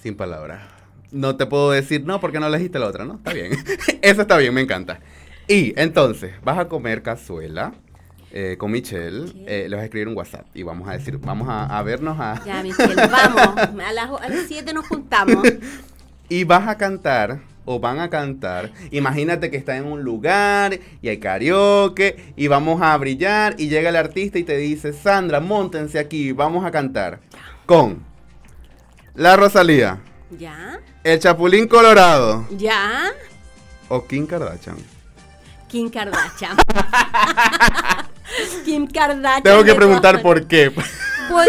Sin 0.00 0.16
palabras. 0.16 0.73
No 1.14 1.36
te 1.36 1.46
puedo 1.46 1.70
decir 1.70 2.04
no 2.04 2.20
porque 2.20 2.40
no 2.40 2.48
elegiste 2.48 2.80
la 2.80 2.88
otra, 2.88 3.04
¿no? 3.04 3.14
Está 3.14 3.32
bien. 3.32 3.52
Eso 4.02 4.22
está 4.22 4.36
bien, 4.36 4.52
me 4.52 4.60
encanta. 4.60 4.98
Y 5.46 5.78
entonces, 5.80 6.32
vas 6.42 6.58
a 6.58 6.68
comer 6.68 7.02
cazuela 7.02 7.72
eh, 8.32 8.56
con 8.58 8.72
Michelle. 8.72 9.32
Eh, 9.46 9.66
le 9.68 9.76
vas 9.76 9.82
a 9.82 9.84
escribir 9.84 10.08
un 10.08 10.16
WhatsApp 10.16 10.46
y 10.54 10.64
vamos 10.64 10.88
a 10.88 10.92
decir, 10.92 11.18
vamos 11.18 11.48
a, 11.48 11.78
a 11.78 11.82
vernos 11.84 12.18
a... 12.18 12.42
Ya, 12.44 12.62
Michelle, 12.64 12.96
vamos. 12.96 13.56
A 13.56 13.92
las, 13.92 14.10
a 14.10 14.28
las 14.28 14.46
7 14.48 14.74
nos 14.74 14.86
juntamos. 14.88 15.46
Y 16.26 16.44
vas 16.44 16.66
a 16.66 16.78
cantar 16.78 17.42
o 17.66 17.78
van 17.78 18.00
a 18.00 18.08
cantar. 18.08 18.72
Imagínate 18.90 19.50
que 19.50 19.58
está 19.58 19.76
en 19.76 19.84
un 19.84 20.02
lugar 20.02 20.80
y 21.02 21.10
hay 21.10 21.18
karaoke 21.18 22.32
y 22.34 22.46
vamos 22.46 22.80
a 22.80 22.96
brillar 22.96 23.56
y 23.58 23.68
llega 23.68 23.90
el 23.90 23.96
artista 23.96 24.38
y 24.38 24.42
te 24.42 24.56
dice, 24.56 24.94
Sandra, 24.94 25.40
montense 25.40 25.98
aquí, 25.98 26.32
vamos 26.32 26.64
a 26.64 26.70
cantar 26.70 27.20
con 27.66 28.02
La 29.14 29.36
Rosalía, 29.36 30.00
¿Ya? 30.38 30.80
El 31.04 31.20
Chapulín 31.20 31.68
Colorado 31.68 32.46
¿Ya? 32.56 33.10
o 33.88 34.06
Kim 34.06 34.26
Kardashian. 34.26 34.76
Kim 35.68 35.90
Kardashian. 35.90 36.56
Kim 38.64 38.86
Kardashian. 38.86 39.42
Tengo 39.42 39.64
que 39.64 39.74
preguntar 39.74 40.22
por 40.22 40.46
qué. 40.46 40.70
por, 40.70 41.44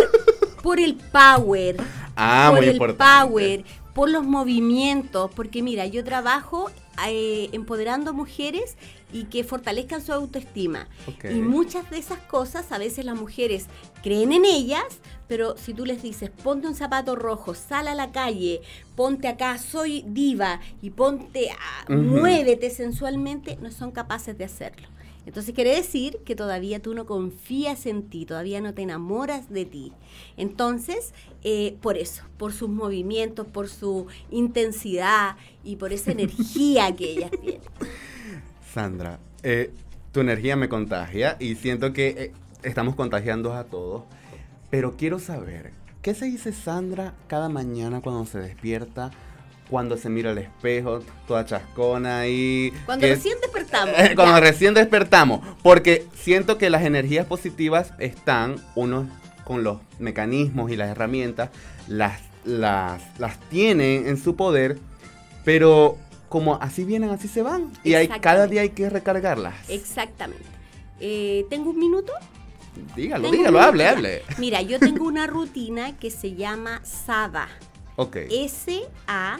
por 0.61 0.79
el 0.79 0.95
power. 0.95 1.77
Ah, 2.17 2.47
por 2.49 2.59
muy 2.59 2.67
el 2.67 2.73
importante. 2.73 3.03
power, 3.03 3.63
por 3.95 4.09
los 4.09 4.25
movimientos, 4.25 5.31
porque 5.33 5.63
mira, 5.63 5.85
yo 5.85 6.03
trabajo 6.03 6.69
eh, 7.07 7.47
empoderando 7.53 8.13
mujeres 8.13 8.75
y 9.13 9.23
que 9.23 9.45
fortalezcan 9.45 10.01
su 10.01 10.11
autoestima. 10.11 10.89
Y 11.23 11.35
muchas 11.35 11.89
de 11.89 11.97
esas 11.97 12.19
cosas, 12.19 12.73
a 12.73 12.77
veces 12.77 13.05
las 13.05 13.15
mujeres 13.15 13.67
creen 14.03 14.33
en 14.33 14.43
ellas, 14.43 14.83
pero 15.29 15.55
si 15.57 15.73
tú 15.73 15.85
les 15.85 16.03
dices, 16.03 16.29
ponte 16.29 16.67
un 16.67 16.75
zapato 16.75 17.15
rojo, 17.15 17.55
sal 17.55 17.87
a 17.87 17.95
la 17.95 18.11
calle, 18.11 18.59
ponte 18.97 19.29
acá, 19.29 19.57
soy 19.57 20.03
diva, 20.05 20.59
y 20.81 20.89
ponte, 20.89 21.51
a, 21.51 21.89
muévete 21.89 22.69
sensualmente, 22.71 23.55
no 23.61 23.71
son 23.71 23.91
capaces 23.91 24.37
de 24.37 24.43
hacerlo. 24.43 24.89
Entonces 25.25 25.53
quiere 25.55 25.75
decir 25.75 26.19
que 26.23 26.35
todavía 26.35 26.81
tú 26.81 26.93
no 26.93 27.05
confías 27.05 27.85
en 27.85 28.03
ti, 28.03 28.25
todavía 28.25 28.61
no 28.61 28.73
te 28.73 28.83
enamoras 28.83 29.49
de 29.49 29.65
ti. 29.65 29.91
Entonces, 30.37 31.13
eh, 31.43 31.77
por 31.81 31.97
eso, 31.97 32.23
por 32.37 32.53
sus 32.53 32.69
movimientos, 32.69 33.47
por 33.47 33.67
su 33.67 34.07
intensidad 34.29 35.37
y 35.63 35.77
por 35.77 35.93
esa 35.93 36.11
energía 36.13 36.95
que 36.95 37.11
ellas 37.11 37.31
tienen. 37.41 37.61
Sandra, 38.73 39.19
eh, 39.43 39.71
tu 40.11 40.19
energía 40.21 40.55
me 40.55 40.69
contagia 40.69 41.37
y 41.39 41.55
siento 41.55 41.91
que 41.91 42.07
eh, 42.07 42.31
estamos 42.63 42.95
contagiando 42.95 43.53
a 43.53 43.65
todos. 43.65 44.03
Pero 44.69 44.97
quiero 44.97 45.19
saber, 45.19 45.71
¿qué 46.01 46.13
se 46.13 46.25
dice 46.25 46.51
Sandra 46.51 47.13
cada 47.27 47.49
mañana 47.49 48.01
cuando 48.01 48.25
se 48.25 48.39
despierta? 48.39 49.11
Cuando 49.69 49.97
se 49.97 50.09
mira 50.09 50.31
al 50.31 50.37
espejo, 50.37 51.01
toda 51.27 51.45
chascona 51.45 52.27
y... 52.27 52.71
Cuando 52.85 53.07
recién 53.07 53.37
despertamos. 53.41 53.95
Cuando 54.15 54.35
ya. 54.35 54.39
recién 54.39 54.73
despertamos. 54.73 55.41
Porque 55.63 56.05
siento 56.13 56.57
que 56.57 56.69
las 56.69 56.83
energías 56.83 57.25
positivas 57.25 57.93
están, 57.97 58.57
uno 58.75 59.09
con 59.43 59.63
los 59.63 59.79
mecanismos 59.99 60.71
y 60.71 60.75
las 60.75 60.89
herramientas, 60.89 61.49
las, 61.87 62.21
las, 62.43 63.01
las 63.19 63.39
tienen 63.49 64.07
en 64.07 64.17
su 64.17 64.35
poder, 64.35 64.77
pero 65.43 65.97
como 66.29 66.55
así 66.55 66.83
vienen, 66.83 67.11
así 67.11 67.27
se 67.27 67.41
van. 67.41 67.71
Y 67.83 67.93
hay, 67.93 68.07
cada 68.07 68.47
día 68.47 68.61
hay 68.61 68.69
que 68.69 68.89
recargarlas. 68.89 69.55
Exactamente. 69.69 70.45
Eh, 70.99 71.45
¿Tengo 71.49 71.69
un 71.69 71.79
minuto? 71.79 72.11
Dígalo, 72.95 73.31
dígalo, 73.31 73.59
hable, 73.61 73.87
hable. 73.87 74.21
Mira, 74.37 74.61
yo 74.61 74.79
tengo 74.79 75.05
una 75.07 75.27
rutina 75.27 75.97
que 75.97 76.11
se 76.11 76.35
llama 76.35 76.81
SADA. 76.83 77.47
Ok, 77.97 78.17
S-A-D-A. 78.29 79.39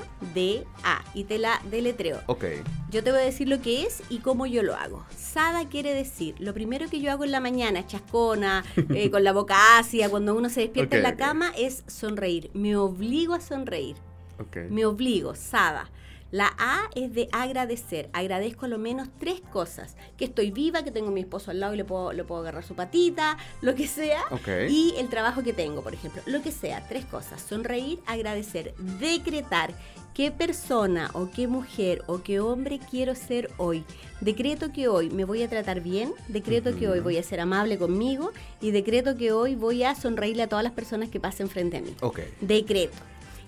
Y 1.14 1.26
te 1.26 1.38
la 1.38 1.62
deletreo. 1.70 2.22
ok. 2.28 2.46
Yo 2.90 3.04
te 3.04 3.12
voy 3.12 3.20
a 3.20 3.24
decir 3.24 3.50
lo 3.50 3.62
que 3.62 3.84
es 3.84 4.02
y 4.10 4.20
cómo 4.20 4.46
yo 4.46 4.64
lo 4.64 4.76
hago. 4.76 5.06
Sada 5.16 5.68
quiere 5.68 5.94
decir, 5.94 6.36
lo 6.40 6.54
primero 6.54 6.90
que 6.90 7.02
yo 7.02 7.12
hago 7.12 7.26
en 7.26 7.32
la 7.32 7.42
mañana, 7.42 7.86
chascona, 7.86 8.64
eh, 8.96 9.12
con 9.12 9.26
la 9.26 9.34
boca 9.34 9.78
ácida, 9.78 10.10
cuando 10.10 10.34
uno 10.36 10.48
se 10.50 10.62
despierta 10.62 10.96
en 10.96 11.04
la 11.04 11.18
cama, 11.18 11.52
es 11.58 11.84
sonreír. 11.88 12.50
Me 12.54 12.78
obligo 12.78 13.34
a 13.34 13.42
sonreír. 13.42 13.98
ok. 14.40 14.58
Me 14.70 14.86
obligo, 14.86 15.36
Sada. 15.36 15.90
La 16.32 16.54
A 16.58 16.90
es 16.96 17.14
de 17.14 17.30
agradecer. 17.32 18.10
Agradezco 18.14 18.66
a 18.66 18.70
lo 18.70 18.78
menos 18.78 19.08
tres 19.20 19.42
cosas. 19.42 19.96
Que 20.18 20.26
estoy 20.26 20.52
viva, 20.52 20.84
que 20.84 20.92
tengo 20.92 21.10
a 21.10 21.12
mi 21.12 21.22
esposo 21.22 21.52
al 21.52 21.60
lado 21.60 21.74
y 21.74 21.78
le 21.78 21.86
puedo, 21.86 22.14
le 22.14 22.24
puedo 22.24 22.42
agarrar 22.42 22.64
su 22.64 22.76
patita, 22.76 23.38
lo 23.62 23.76
que 23.76 23.88
sea. 23.88 24.24
Y 24.70 24.96
el 24.98 25.10
trabajo 25.10 25.44
que 25.44 25.54
tengo, 25.54 25.82
por 25.82 25.94
ejemplo. 25.94 26.22
Lo 26.26 26.42
que 26.42 26.52
sea, 26.52 26.88
tres 26.88 27.06
cosas. 27.06 27.42
Sonreír, 27.42 28.00
agradecer, 28.06 28.74
decretar 29.00 29.74
qué 30.14 30.32
persona 30.32 31.12
o 31.14 31.30
qué 31.30 31.48
mujer 31.48 32.02
o 32.08 32.24
qué 32.24 32.40
hombre 32.40 32.80
quiero 32.90 33.16
ser 33.16 33.52
hoy. 33.58 33.84
Decreto 34.22 34.72
que 34.72 34.88
hoy 34.88 35.10
me 35.10 35.26
voy 35.26 35.44
a 35.44 35.50
tratar 35.50 35.82
bien, 35.82 36.14
decreto 36.30 36.76
que 36.76 36.88
hoy 36.88 37.02
voy 37.02 37.18
a 37.18 37.24
ser 37.24 37.42
amable 37.42 37.78
conmigo 37.78 38.32
y 38.62 38.72
decreto 38.72 39.18
que 39.18 39.34
hoy 39.34 39.56
voy 39.56 39.84
a 39.84 39.94
sonreírle 39.94 40.44
a 40.44 40.48
todas 40.48 40.64
las 40.64 40.74
personas 40.74 41.10
que 41.10 41.20
pasen 41.20 41.50
frente 41.50 41.78
a 41.78 41.82
mí. 41.82 41.94
Decreto. 42.40 42.98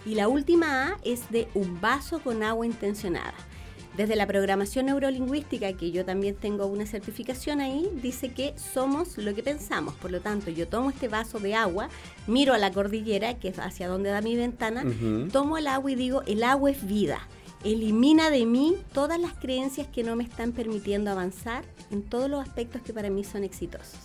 Y 0.05 0.15
la 0.15 0.27
última 0.27 0.87
A 0.87 0.97
es 1.03 1.29
de 1.29 1.47
un 1.53 1.81
vaso 1.81 2.19
con 2.19 2.43
agua 2.43 2.65
intencionada. 2.65 3.33
Desde 3.97 4.15
la 4.15 4.27
programación 4.27 4.85
neurolingüística, 4.85 5.73
que 5.73 5.89
yo 5.89 6.05
también 6.05 6.35
tengo 6.35 6.67
una 6.67 6.85
certificación 6.85 7.61
ahí, 7.61 7.89
dice 7.99 8.31
que 8.31 8.53
somos 8.55 9.17
lo 9.17 9.33
que 9.33 9.41
pensamos. 9.41 9.95
Por 9.95 10.11
lo 10.11 10.21
tanto, 10.21 10.51
yo 10.51 10.67
tomo 10.67 10.91
este 10.91 11.07
vaso 11.07 11.39
de 11.39 11.55
agua, 11.55 11.89
miro 12.27 12.53
a 12.53 12.59
la 12.59 12.71
cordillera, 12.71 13.39
que 13.39 13.47
es 13.47 13.57
hacia 13.57 13.87
donde 13.87 14.11
da 14.11 14.21
mi 14.21 14.35
ventana, 14.35 14.83
tomo 15.31 15.57
el 15.57 15.65
agua 15.65 15.91
y 15.91 15.95
digo, 15.95 16.21
el 16.27 16.43
agua 16.43 16.69
es 16.69 16.85
vida. 16.85 17.27
Elimina 17.63 18.29
de 18.29 18.45
mí 18.45 18.75
todas 18.93 19.19
las 19.19 19.33
creencias 19.33 19.87
que 19.87 20.03
no 20.03 20.15
me 20.15 20.23
están 20.23 20.51
permitiendo 20.51 21.09
avanzar 21.09 21.65
en 21.89 22.03
todos 22.03 22.29
los 22.29 22.47
aspectos 22.47 22.83
que 22.83 22.93
para 22.93 23.09
mí 23.09 23.23
son 23.23 23.43
exitosos. 23.43 23.97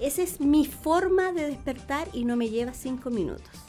Esa 0.00 0.22
es 0.22 0.38
mi 0.38 0.66
forma 0.66 1.32
de 1.32 1.46
despertar 1.46 2.08
y 2.12 2.26
no 2.26 2.36
me 2.36 2.50
lleva 2.50 2.74
cinco 2.74 3.08
minutos. 3.08 3.63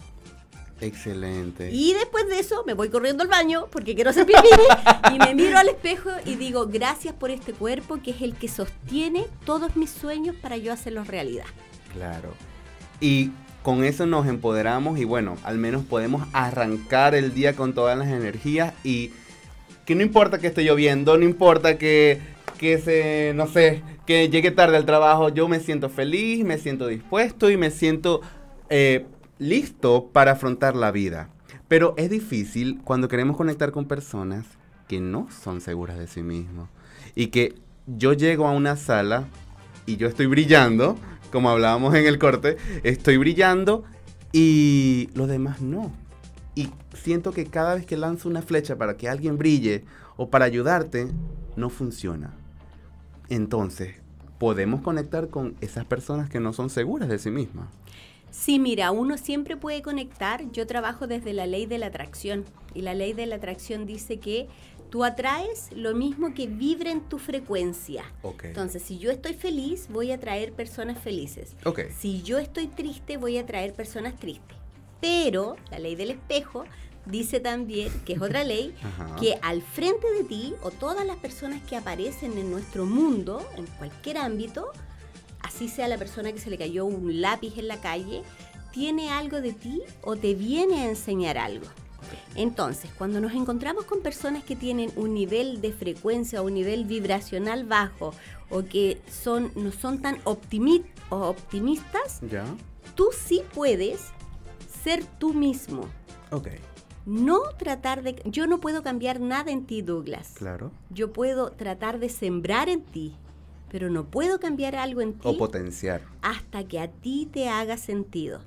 Excelente. 0.82 1.72
Y 1.72 1.94
después 1.94 2.28
de 2.28 2.40
eso 2.40 2.64
me 2.66 2.74
voy 2.74 2.90
corriendo 2.90 3.24
al 3.24 3.30
baño 3.30 3.68
porque 3.72 3.96
quiero 3.96 4.10
hacer 4.10 4.26
pipí 4.26 4.50
y 5.14 5.20
me 5.20 5.34
miro 5.34 5.58
al 5.58 5.70
espejo 5.70 6.10
y 6.26 6.36
digo 6.36 6.68
gracias 6.68 7.14
por 7.14 7.32
este 7.32 7.54
cuerpo 7.54 8.00
que 8.04 8.12
es 8.12 8.22
el 8.22 8.36
que 8.36 8.48
sostiene 8.48 9.26
todos 9.46 9.76
mis 9.78 9.90
sueños 9.90 10.36
para 10.36 10.58
yo 10.58 10.74
hacerlos 10.74 11.08
realidad. 11.08 11.46
Claro. 11.94 12.34
Y 13.00 13.32
con 13.64 13.84
eso 13.84 14.06
nos 14.06 14.28
empoderamos 14.28 15.00
y 15.00 15.06
bueno, 15.06 15.38
al 15.44 15.58
menos 15.58 15.84
podemos 15.84 16.28
arrancar 16.34 17.16
el 17.16 17.34
día 17.34 17.56
con 17.56 17.74
todas 17.74 17.98
las 17.98 18.10
energías 18.10 18.74
y 18.84 19.12
que 19.86 19.96
no 19.96 20.04
importa 20.04 20.40
que 20.40 20.48
esté 20.48 20.64
lloviendo, 20.64 21.18
no 21.18 21.24
importa 21.24 21.78
que, 21.78 22.20
que 22.60 22.78
se, 22.80 23.34
no 23.34 23.48
sé, 23.48 23.82
que 24.06 24.30
llegue 24.30 24.52
tarde 24.52 24.78
al 24.78 24.86
trabajo, 24.86 25.30
yo 25.30 25.48
me 25.48 25.60
siento 25.60 25.90
feliz, 25.90 26.44
me 26.44 26.58
siento 26.58 26.88
dispuesto 26.88 27.50
y 27.50 27.58
me 27.58 27.72
siento 27.72 28.22
eh, 28.70 29.06
listo 29.40 30.10
para 30.12 30.32
afrontar 30.32 30.76
la 30.76 30.92
vida. 30.92 31.30
Pero 31.68 31.94
es 31.98 32.10
difícil 32.10 32.82
cuando 32.84 33.08
queremos 33.08 33.38
conectar 33.38 33.72
con 33.72 33.86
personas 33.86 34.46
que 34.88 35.00
no 35.00 35.28
son 35.32 35.62
seguras 35.62 35.98
de 35.98 36.08
sí 36.08 36.22
mismos 36.22 36.70
y 37.16 37.28
que 37.28 37.56
yo 37.88 38.14
llego 38.14 38.48
a 38.48 38.52
una 38.52 38.76
sala 38.76 39.26
y 39.86 39.98
yo 39.98 40.08
estoy 40.08 40.26
brillando, 40.28 40.98
como 41.32 41.50
hablábamos 41.50 41.96
en 41.96 42.06
el 42.06 42.20
corte, 42.20 42.58
estoy 42.84 43.18
brillando 43.18 43.84
y 44.32 45.10
los 45.14 45.28
demás 45.28 45.62
no. 45.62 45.92
Y 46.56 46.70
siento 46.94 47.32
que 47.32 47.46
cada 47.46 47.76
vez 47.76 47.86
que 47.86 47.98
lanzo 47.98 48.30
una 48.30 48.42
flecha 48.42 48.78
para 48.78 48.98
que 48.98 49.10
alguien 49.10 49.38
brille 49.38 49.86
o 50.18 50.30
para 50.30 50.46
ayudarte, 50.46 51.08
no 51.56 51.70
funciona. 51.70 52.34
Entonces, 53.30 53.96
podemos 54.40 54.82
conectar 54.82 55.30
con 55.30 55.56
esas 55.62 55.86
personas 55.86 56.30
que 56.30 56.40
no 56.40 56.54
son 56.54 56.70
seguras 56.70 57.10
de 57.10 57.20
sí 57.20 57.32
mismas. 57.32 57.68
Sí, 58.38 58.60
mira, 58.60 58.92
uno 58.92 59.18
siempre 59.18 59.56
puede 59.56 59.82
conectar. 59.82 60.52
Yo 60.52 60.68
trabajo 60.68 61.08
desde 61.08 61.32
la 61.32 61.48
ley 61.48 61.66
de 61.66 61.78
la 61.78 61.88
atracción 61.88 62.44
y 62.74 62.82
la 62.82 62.94
ley 62.94 63.14
de 63.14 63.26
la 63.26 63.38
atracción 63.38 63.86
dice 63.86 64.20
que 64.20 64.48
tú 64.90 65.06
atraes 65.06 65.70
lo 65.72 65.96
mismo 65.96 66.34
que 66.34 66.46
vibra 66.46 66.92
en 66.92 67.02
tu 67.02 67.18
frecuencia. 67.18 68.04
Entonces, 68.44 68.84
si 68.84 69.00
yo 69.00 69.10
estoy 69.10 69.34
feliz, 69.36 69.88
voy 69.90 70.12
a 70.12 70.16
atraer 70.16 70.52
personas 70.52 71.00
felices. 71.00 71.56
Si 71.98 72.22
yo 72.24 72.38
estoy 72.38 72.68
triste, 72.68 73.18
voy 73.18 73.38
a 73.38 73.42
atraer 73.42 73.74
personas 73.74 74.16
tristes. 74.20 74.58
Pero 75.00 75.56
la 75.72 75.80
ley 75.80 75.96
del 75.96 76.12
espejo 76.12 76.66
dice 77.06 77.40
también, 77.40 77.90
que 78.06 78.14
es 78.14 78.22
otra 78.22 78.44
ley, 78.44 78.76
que 79.20 79.40
al 79.42 79.62
frente 79.62 80.12
de 80.12 80.26
ti 80.26 80.54
o 80.62 80.72
todas 80.72 81.06
las 81.06 81.18
personas 81.18 81.64
que 81.64 81.78
aparecen 81.78 82.38
en 82.38 82.52
nuestro 82.52 82.86
mundo, 82.86 83.48
en 83.56 83.66
cualquier 83.66 84.18
ámbito, 84.18 84.72
así 85.46 85.68
sea 85.70 85.88
la 85.88 85.98
persona 85.98 86.32
que 86.32 86.40
se 86.40 86.50
le 86.50 86.58
cayó 86.58 86.86
un 86.86 87.22
lápiz 87.22 87.58
en 87.58 87.68
la 87.68 87.80
calle, 87.80 88.24
tiene 88.72 89.10
algo 89.10 89.42
de 89.42 89.54
ti 89.54 89.82
o 90.04 90.16
te 90.16 90.36
viene 90.36 90.82
a 90.82 90.90
enseñar 90.90 91.38
algo. 91.38 91.66
Entonces, 92.36 92.92
cuando 92.98 93.22
nos 93.22 93.34
encontramos 93.34 93.86
con 93.86 94.02
personas 94.02 94.44
que 94.44 94.56
tienen 94.56 94.92
un 94.96 95.14
nivel 95.14 95.62
de 95.62 95.72
frecuencia 95.72 96.42
o 96.42 96.46
un 96.46 96.54
nivel 96.54 96.86
vibracional 96.86 97.64
bajo 97.64 98.14
o 98.50 98.64
que 98.64 99.02
son, 99.10 99.52
no 99.56 99.72
son 99.72 100.02
tan 100.02 100.20
optimistas, 100.26 102.22
tú 102.96 103.10
sí 103.16 103.42
puedes 103.54 104.10
ser 104.84 105.04
tú 105.18 105.34
mismo. 105.34 105.88
Ok. 106.32 106.50
No 107.06 107.42
tratar 107.58 108.04
de... 108.04 108.22
Yo 108.26 108.48
no 108.48 108.60
puedo 108.60 108.84
cambiar 108.84 109.20
nada 109.20 109.52
en 109.52 109.66
ti, 109.66 109.82
Douglas. 109.82 110.34
Claro. 110.36 110.72
Yo 110.90 111.14
puedo 111.14 111.52
tratar 111.52 112.00
de 112.00 112.10
sembrar 112.10 112.68
en 112.68 112.82
ti, 112.84 113.16
pero 113.76 113.90
no 113.90 114.06
puedo 114.06 114.40
cambiar 114.40 114.78
algo 114.78 115.02
en 115.02 115.16
ti. 115.16 115.20
O 115.28 115.38
potenciar. 115.38 116.02
Hasta 116.22 116.64
que 116.64 116.80
a 116.80 116.88
ti 116.88 117.28
te 117.30 117.50
haga 117.50 117.76
sentido. 117.76 118.40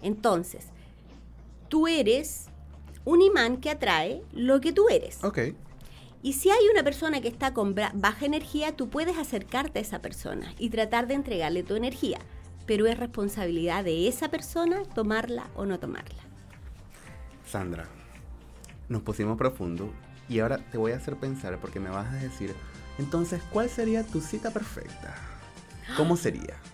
Entonces, 0.00 0.66
tú 1.68 1.88
eres 1.88 2.46
un 3.04 3.20
imán 3.20 3.56
que 3.56 3.68
atrae 3.68 4.22
lo 4.32 4.60
que 4.60 4.72
tú 4.72 4.88
eres. 4.88 5.24
Ok. 5.24 5.38
Y 6.22 6.34
si 6.34 6.50
hay 6.50 6.68
una 6.72 6.84
persona 6.84 7.20
que 7.20 7.26
está 7.26 7.52
con 7.52 7.74
baja 7.74 8.24
energía, 8.24 8.76
tú 8.76 8.88
puedes 8.88 9.18
acercarte 9.18 9.80
a 9.80 9.82
esa 9.82 10.00
persona 10.00 10.54
y 10.56 10.70
tratar 10.70 11.08
de 11.08 11.14
entregarle 11.14 11.64
tu 11.64 11.74
energía. 11.74 12.20
Pero 12.64 12.86
es 12.86 12.96
responsabilidad 12.96 13.82
de 13.82 14.06
esa 14.06 14.28
persona 14.30 14.84
tomarla 14.94 15.50
o 15.56 15.66
no 15.66 15.80
tomarla. 15.80 16.22
Sandra, 17.44 17.88
nos 18.88 19.02
pusimos 19.02 19.36
profundo 19.36 19.90
y 20.28 20.38
ahora 20.38 20.58
te 20.70 20.78
voy 20.78 20.92
a 20.92 20.96
hacer 20.98 21.16
pensar 21.16 21.58
porque 21.58 21.80
me 21.80 21.90
vas 21.90 22.06
a 22.14 22.18
decir, 22.18 22.54
entonces, 22.98 23.40
¿cuál 23.52 23.68
sería 23.68 24.04
tu 24.04 24.20
cita 24.20 24.50
perfecta? 24.50 25.14
¿Cómo 25.96 26.16
sería? 26.16 26.56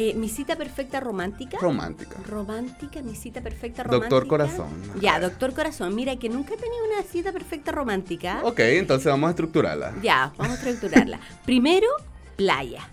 Eh, 0.00 0.14
mi 0.14 0.28
cita 0.28 0.54
perfecta 0.54 1.00
romántica. 1.00 1.58
Romántica. 1.60 2.20
Romántica, 2.24 3.02
mi 3.02 3.16
cita 3.16 3.40
perfecta 3.40 3.82
romántica. 3.82 4.08
Doctor 4.08 4.28
Corazón. 4.28 4.68
Ya, 5.00 5.18
Doctor 5.18 5.54
Corazón. 5.54 5.92
Mira, 5.96 6.14
que 6.14 6.28
nunca 6.28 6.54
he 6.54 6.56
tenido 6.56 6.84
una 6.84 7.02
cita 7.02 7.32
perfecta 7.32 7.72
romántica. 7.72 8.40
Ok, 8.44 8.60
entonces 8.60 9.06
vamos 9.06 9.26
a 9.26 9.30
estructurarla. 9.30 9.94
Ya, 10.00 10.32
vamos 10.38 10.52
a 10.52 10.68
estructurarla. 10.68 11.18
Primero, 11.44 11.88
playa. 12.36 12.88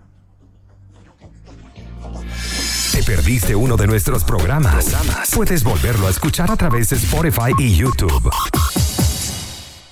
Perdiste 3.07 3.55
uno 3.55 3.77
de 3.77 3.87
nuestros 3.87 4.25
programas? 4.25 4.93
Puedes 5.33 5.63
volverlo 5.63 6.07
a 6.07 6.09
escuchar 6.09 6.51
a 6.51 6.57
través 6.57 6.89
de 6.89 6.97
Spotify 6.97 7.53
y 7.57 7.73
YouTube. 7.73 8.29